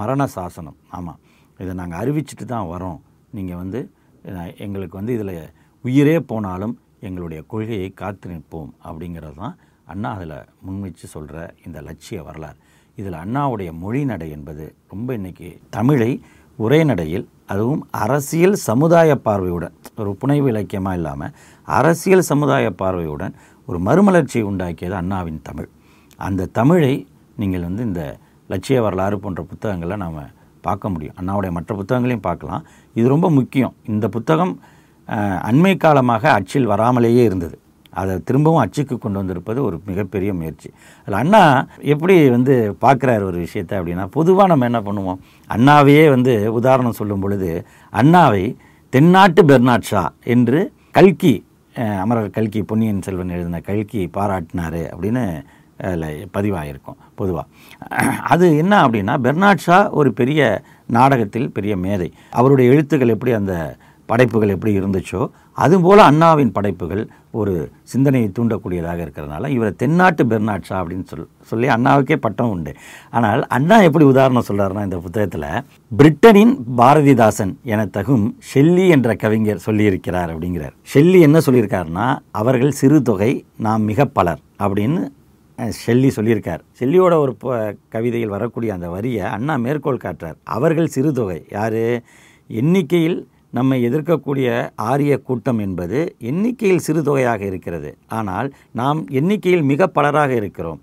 மரண 0.00 0.22
சாசனம். 0.38 0.78
ஆமாம் 0.98 1.20
இதை 1.62 1.72
நாங்கள் 1.80 2.00
அறிவிச்சிட்டு 2.02 2.44
தான் 2.54 2.70
வரோம். 2.74 2.98
நீங்கள் 3.36 3.60
வந்து 3.62 3.80
எங்களுக்கு 4.64 4.96
வந்து 5.00 5.14
இதில் 5.18 5.36
உயிரே 5.84 6.16
போனாலும் 6.30 6.74
எங்களுடைய 7.06 7.40
கொள்கையை 7.52 7.88
காத்து 8.00 8.26
நிற்போம் 8.32 8.70
அப்படிங்கிறது 8.88 9.36
தான் 9.42 9.54
அண்ணா 9.92 10.10
அதில் 10.16 10.36
முன்வச்சு 10.66 11.06
சொல்கிற 11.14 11.38
இந்த 11.66 11.78
லட்சிய 11.88 12.18
வரலாறு. 12.28 12.58
இதில் 12.98 13.16
அண்ணாவுடைய 13.24 13.70
மொழிநடை 13.82 14.28
என்பது 14.36 14.64
ரொம்ப 14.92 15.08
இன்னைக்கு 15.18 15.48
தமிழை 15.76 16.10
உரைநடையில் 16.58 17.26
அதுவும் 17.52 17.82
அரசியல் 18.04 18.56
சமுதாய 18.68 19.10
பார்வையுடன் 19.26 19.74
ஒரு 20.02 20.10
புனைவு 20.20 20.48
இலக்கியமாக 20.52 20.98
இல்லாமல் 20.98 21.32
அரசியல் 21.68 22.28
சமுதாய 22.30 22.66
பார்வையுடன் 22.82 23.34
ஒரு 23.68 23.78
மறுமலர்ச்சியை 23.86 24.44
உண்டாக்கியது 24.50 24.96
அண்ணாவின் 25.00 25.42
தமிழ். 25.48 25.68
அந்த 26.26 26.50
தமிழை 26.58 26.94
நீங்கள் 27.40 27.66
வந்து 27.68 27.82
இந்த 27.90 28.02
லட்சிய 28.50 28.78
வரலாறு 28.86 29.16
போன்ற 29.24 29.42
புத்தகங்களை 29.50 29.96
நாம் 30.04 30.20
பார்க்க 30.68 30.92
முடியும். 30.92 31.16
அண்ணாவுடைய 31.20 31.52
மற்ற 31.56 31.70
புத்தகங்களையும் 31.80 32.26
பார்க்கலாம். 32.28 32.62
இது 32.98 33.06
ரொம்ப 33.14 33.28
முக்கியம். 33.38 33.74
இந்த 33.92 34.06
புத்தகம் 34.16 34.54
அண்மை 35.48 35.74
காலமாக 35.84 36.24
அச்சில் 36.38 36.70
வராமலேயே 36.72 37.22
இருந்தது. 37.28 37.56
அதை 38.00 38.12
திரும்பவும் 38.28 38.62
அச்சுக்கு 38.64 38.94
கொண்டு 38.98 39.20
வந்திருப்பது 39.20 39.58
ஒரு 39.68 39.76
மிகப்பெரிய 39.88 40.30
முயற்சி. 40.38 40.68
அதில் 41.02 41.18
அண்ணா 41.22 41.42
எப்படி 41.92 42.14
வந்து 42.36 42.54
பார்க்குறாரு 42.84 43.24
ஒரு 43.30 43.38
விஷயத்தை 43.46 43.74
அப்படின்னா 43.78 44.06
பொதுவாக 44.16 44.50
நம்ம 44.52 44.68
என்ன 44.70 44.80
பண்ணுவோம்? 44.86 45.18
அண்ணாவையே 45.50 46.04
வந்து 46.16 46.34
உதாரணம் 46.58 46.98
சொல்லும் 47.00 47.24
பொழுது 47.24 47.50
அண்ணாவை 48.02 48.44
தென்னாட்டு 48.92 49.42
பெர்னாட் 49.50 49.88
ஷா 49.90 50.04
என்று 50.34 50.60
கல்கி 50.98 51.34
அமரர் 52.02 52.34
கல்கி 52.36 52.60
பொன்னியின் 52.70 53.04
செல்வன் 53.04 53.34
எழுதின 53.36 53.60
கல்கி 53.68 54.02
பாராட்டினார் 54.16 54.80
அப்படின்னு 54.92 55.22
பதிவாகிருக்கும் 56.36 56.98
பொதுவாக 57.20 57.48
அது 58.32 58.46
என்ன 58.62 58.74
அப்படின்னா 58.84 59.16
பெர்னாட் 59.26 59.64
ஷா 59.66 59.78
ஒரு 60.00 60.10
பெரிய 60.20 60.40
நாடகத்தில் 60.96 61.52
பெரிய 61.56 61.74
மேதை. 61.86 62.10
அவருடைய 62.38 62.72
எழுத்துக்கள் 62.72 63.14
எப்படி 63.14 63.32
அந்த 63.40 63.54
படைப்புகள் 64.08 64.52
எப்படி 64.54 64.72
இருந்துச்சோ 64.78 65.20
அதுபோல் 65.64 66.00
அண்ணாவின் 66.06 66.52
படைப்புகள் 66.56 67.02
ஒரு 67.40 67.52
சிந்தனையை 67.92 68.28
தூண்டக்கூடியதாக 68.36 68.98
இருக்கிறதுனால 69.04 69.48
இவரை 69.54 69.70
தென்னாட்டு 69.82 70.22
பெர்னாட் 70.30 70.66
ஷா 70.68 70.76
அப்படின்னு 70.80 71.06
சொல் 71.10 71.28
சொல்லி 71.50 71.68
அண்ணாவுக்கே 71.74 72.16
பட்டம் 72.24 72.50
உண்டு. 72.54 72.72
ஆனால் 73.10 73.42
அண்ணா 73.56 73.76
எப்படி 73.88 74.04
உதாரணம் 74.12 74.46
சொல்கிறாருன்னா 74.48 74.84
இந்த 74.88 74.98
புத்தகத்தில் 75.06 75.48
பிரிட்டனின் 75.92 76.54
பாரதிதாசன் 76.80 77.54
என 77.72 77.86
தகும் 77.96 78.26
ஷெல்லி 78.50 78.86
என்ற 78.96 79.14
கவிஞர் 79.24 79.64
சொல்லியிருக்கிறார் 79.66 80.32
அப்படிங்கிறார். 80.34 80.74
ஷெல்லி 80.94 81.20
என்ன 81.28 81.40
சொல்லியிருக்காருன்னா 81.46 82.06
அவர்கள் 82.42 82.78
சிறு 82.82 83.00
தொகை 83.10 83.32
நாம் 83.66 83.88
மிக 83.92 84.06
பலர் 84.18 84.42
அப்படின்னு 84.64 85.02
ஷெல்லி 85.68 86.10
சொல்லியிருக்கார். 86.16 86.60
ஷெல்லியோட 86.80 87.16
ஒரு 87.16 87.34
ப- 87.34 87.74
கவிதையில் 87.88 88.28
வரக்கூடிய 88.28 88.74
அந்த 88.74 88.90
வரியை 88.90 89.20
அண்ணா 89.20 89.56
மேற்கோள் 89.56 89.96
காட்டுறார். 89.96 90.36
அவர்கள் 90.44 90.86
சிறுதொகை. 90.86 91.46
யார்? 91.50 92.02
எண்ணிக்கையில் 92.48 93.28
நம்மை 93.50 93.88
எதிர்க்கக்கூடிய 93.88 94.70
ஆரிய 94.76 95.18
கூட்டம் 95.18 95.58
என்பது 95.58 96.16
எண்ணிக்கையில் 96.18 96.80
சிறுதொகையாக 96.86 97.40
இருக்கிறது. 97.40 97.98
ஆனால் 98.08 98.54
நாம் 98.70 99.08
எண்ணிக்கையில் 99.08 99.62
மிக 99.62 99.90
பலராக 99.94 100.28
இருக்கிறோம். 100.28 100.80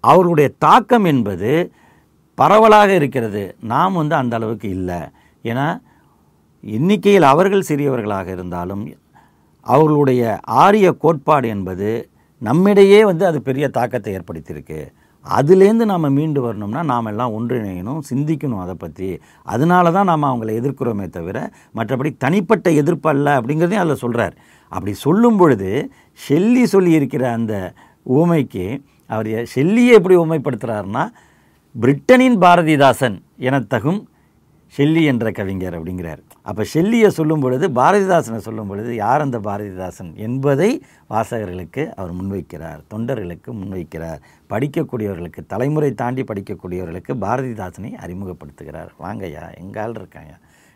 அவர்களுடைய 0.00 0.50
தாக்கம் 0.58 1.04
என்பது 1.04 1.72
பரவலாக 2.34 2.94
இருக்கிறது. 2.94 3.56
நாம் 3.60 3.92
வந்து 3.92 4.14
அந்த 4.14 4.36
அளவுக்கு 4.36 4.68
இல்லை. 4.68 4.98
ஏன்னா 5.42 5.80
எண்ணிக்கையில் 6.62 7.22
அவர்கள் 7.22 7.64
சிறியவர்களாக 7.68 8.26
இருந்தாலும் 8.26 8.94
அவர்களுடைய 9.60 10.38
ஆரிய 10.42 10.92
கோட்பாடு 10.92 11.48
என்பது 11.48 12.08
நம்மிடையே 12.48 13.00
வந்து 13.10 13.24
அது 13.30 13.38
பெரிய 13.48 13.64
தாக்கத்தை 13.78 14.10
ஏற்படுத்தியிருக்கு. 14.18 14.80
அதுலேருந்து 15.26 15.84
நாம் 15.90 16.14
மீண்டு 16.16 16.40
வரணும்னா 16.44 16.80
நாம் 16.90 17.08
எல்லாம் 17.10 17.34
ஒன்றிணையணும் 17.38 18.00
சிந்திக்கணும் 18.10 18.62
அதை 18.62 18.74
பற்றி 18.74 19.08
அதனால 19.54 19.92
தான் 19.96 20.08
நாம் 20.10 20.26
அவங்கள 20.30 20.52
எதிர்க்கிறோமே 20.60 21.06
தவிர 21.16 21.36
மற்றபடி 21.78 22.10
தனிப்பட்ட 22.24 22.70
எதிர்ப்பு 22.82 23.10
அல்ல 23.12 23.36
அப்படிங்கிறதையும் 23.40 23.84
அதில் 23.84 24.02
சொல்கிறார் 24.04 24.34
அப்படி 24.72 24.94
சொல்லும் 25.04 25.38
பொழுது 25.42 25.70
ஷெல்லி 26.26 26.64
சொல்லியிருக்கிற 26.74 27.24
அந்த 27.38 27.54
ஊமைக்கு 28.18 28.66
அவர் 29.10 29.30
ஷெல்லியை 29.54 29.94
எப்படி 29.98 30.16
ஊமைப்படுத்துகிறாருன்னா 30.24 31.04
பிரிட்டனின் 31.74 32.38
பாரதிதாசன் 32.44 33.18
எனத்தகும் 33.50 34.00
ஷெல்லி 34.74 35.02
என்ற 35.12 35.30
கவிஞர் 35.38 35.76
அப்படிங்கிறார். 35.78 36.22
அப்போ 36.48 36.62
ஷெல்லியை 36.72 37.08
சொல்லும் 37.16 37.42
பொழுது 37.44 37.66
பாரதிதாசனை 37.78 38.38
சொல்லும் 38.46 38.70
பொழுது 38.70 38.90
யார் 39.02 39.24
அந்த 39.24 39.38
பாரதிதாசன் 39.46 40.10
என்பதை 40.26 40.70
வாசகர்களுக்கு 41.12 41.82
அவர் 41.98 42.12
முன்வைக்கிறார் 42.18 42.80
தொண்டர்களுக்கு 42.92 43.50
முன்வைக்கிறார். 43.60 44.20
படிக்கக்கூடியவர்களுக்கு 44.52 45.42
தலைமுறை 45.52 45.90
தாண்டி 46.02 46.24
படிக்கக்கூடியவர்களுக்கு 46.30 47.14
பாரதிதாசனை 47.24 47.92
அறிமுகப்படுத்துகிறார். 48.04 48.92
வாங்கய்யா 49.04 49.46
எங்கால் 49.62 49.98
இருக்காங்க 50.02 50.34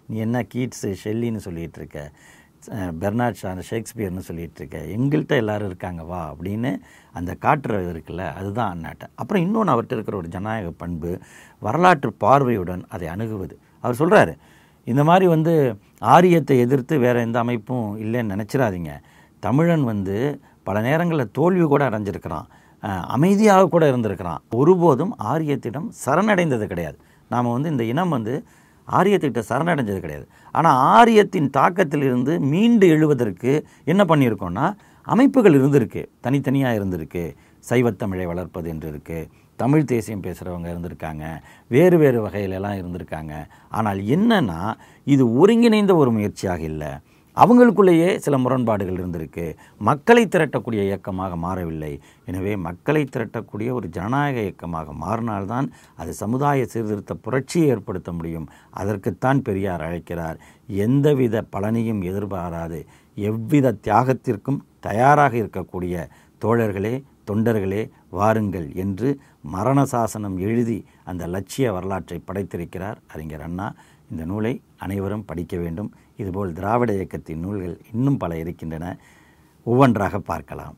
நீ 0.09 0.17
என்ன 0.27 0.41
கீட்ஸு 0.55 0.89
ஷெல்லின்னு 1.05 1.45
சொல்லிகிட்டு 1.47 1.81
இருக்க? 1.81 2.01
பெர்னாட் 3.01 3.39
ஷா 3.41 3.51
ஷேக்ஸ்பியர்னு 3.69 4.23
சொல்லிகிட்டு 4.29 4.61
இருக்க? 4.61 4.79
எங்கள்கிட்ட 4.97 5.35
எல்லாரும் 5.43 5.71
இருக்காங்க 5.71 6.03
வா 6.11 6.21
அப்படின்னு 6.33 6.71
அந்த 7.19 7.33
காட்டுறது 7.45 7.89
இருக்குல்ல 7.95 8.25
அதுதான் 8.39 8.73
அண்ணாட்ட. 8.75 9.05
அப்புறம் 9.21 9.43
இன்னொன்று 9.47 9.73
அவர்கிட்ட 9.75 9.97
இருக்கிற 9.99 10.17
ஒரு 10.23 10.31
ஜனநாயக 10.37 10.71
பண்பு 10.83 11.11
வரலாற்று 11.67 12.11
பார்வையுடன் 12.25 12.85
அதை 12.97 13.09
அணுகுவது. 13.15 13.57
அவர் 13.85 14.01
சொல்கிறாரு 14.03 14.35
இந்த 14.91 15.03
மாதிரி 15.09 15.27
வந்து 15.35 15.55
ஆரியத்தை 16.15 16.57
எதிர்த்து 16.65 16.95
வேறு 17.05 17.25
எந்த 17.27 17.39
அமைப்பும் 17.45 17.87
இல்லைன்னு 18.05 18.33
நினச்சிடாதீங்க. 18.35 18.93
தமிழன் 19.47 19.85
வந்து 19.93 20.17
பல 20.69 20.77
நேரங்களில் 20.89 21.33
தோல்வி 21.39 21.67
கூட 21.73 21.83
அடைஞ்சிருக்கிறான். 21.89 22.47
அமைதியாக 23.17 23.69
கூட 23.75 23.85
இருந்திருக்கிறான். 23.93 24.41
ஒருபோதும் 24.61 25.13
ஆரியத்திடம் 25.33 25.89
சரணடைந்தது 26.05 26.67
கிடையாது. 26.73 26.99
நாம் 27.33 27.55
வந்து 27.55 27.73
இந்த 27.75 27.85
இனம் 27.93 28.15
வந்து 28.17 28.35
ஆரியத்திட்ட 28.89 29.41
சரணடைஞ்சது 29.51 30.01
கிடையாது. 30.05 30.27
ஆனால் 30.59 30.79
ஆரியத்தின் 30.97 31.49
தாக்கத்திலிருந்து 31.59 32.33
மீண்டு 32.53 32.87
எழுவதற்கு 32.97 33.53
என்ன 33.93 34.03
பண்ணியிருக்கோன்னா 34.11 34.67
அமைப்புகள் 35.15 35.57
இருந்திருக்கு. 35.59 36.03
தனித்தனியாக 36.27 36.79
இருந்திருக்கு. 36.79 37.25
சைவத்தமிழை 37.71 38.27
வளர்ப்பது 38.33 38.69
என்று 38.75 38.89
இருக்குது 38.93 39.29
தமிழ் 39.57 39.85
தேசியம் 39.85 40.23
பேசுகிறவங்க 40.23 40.69
இருந்திருக்காங்க. 40.73 41.25
வேறு 41.69 41.99
வேறு 41.99 42.27
வகையிலெல்லாம் 42.27 42.79
இருந்திருக்காங்க. 42.83 43.35
ஆனால் 43.69 44.01
என்னன்னா 44.17 44.61
இது 45.05 45.25
ஒருங்கிணைந்த 45.39 45.95
ஒரு 45.97 46.11
முயற்சியாக 46.11 46.63
இல்லை. 46.63 46.93
அவங்களுக்குள்ளேயே 47.37 48.17
சில 48.17 48.39
முரண்பாடுகள் 48.39 48.95
இருந்திருக்கு. 48.95 49.55
மக்களை 49.79 50.27
திரட்டக்கூடிய 50.27 50.83
இயக்கமாக 50.83 51.37
மாறவில்லை. 51.37 52.01
எனவே 52.25 52.57
மக்களை 52.57 53.07
திரட்டக்கூடிய 53.17 53.71
ஒரு 53.73 53.89
ஜனநாயக 53.89 54.41
இயக்கமாக 54.41 54.93
மாறினால்தான் 54.93 55.67
அது 55.97 56.13
சமுதாய 56.13 56.67
சீர்திருத்த 56.67 57.15
புரட்சியை 57.15 57.69
ஏற்படுத்த 57.69 58.13
முடியும். 58.13 58.49
அதற்குத்தான் 58.71 59.43
பெரியார் 59.43 59.81
அழைக்கிறார். 59.81 60.39
எந்தவித 60.67 61.45
பலனையும் 61.53 62.03
எதிர்பாராது. 62.03 62.81
எவ்வித 63.15 63.77
தியாகத்திற்கும் 63.85 64.63
தயாராக 64.81 65.37
இருக்கக்கூடிய 65.37 66.09
தோழர்களே 66.45 67.03
தொண்டர்களே 67.31 67.91
வாருங்கள் 68.11 68.73
என்று 68.75 69.19
மரண 69.43 69.85
சாசனம் 69.85 70.39
எழுதி 70.39 70.85
அந்த 71.05 71.27
லட்சிய 71.27 71.73
வரலாற்றை 71.73 72.23
படைத்திருக்கிறார் 72.27 72.97
அறிஞர் 73.07 73.43
அண்ணா. 73.43 73.75
இந்த 74.11 74.25
நூலை 74.25 74.61
அனைவரும் 74.79 75.25
படிக்க 75.25 75.57
வேண்டும். 75.57 75.93
இதுபோல் 76.17 76.53
திராவிட 76.53 76.95
இயக்கத்தின் 76.95 77.41
நூல்கள் 77.41 77.81
இன்னும் 77.93 78.17
பல 78.17 78.39
இருக்கின்றன. 78.39 78.99
ஒவ்வொன்றாக 79.63 80.19
பார்க்கலாம். 80.19 80.75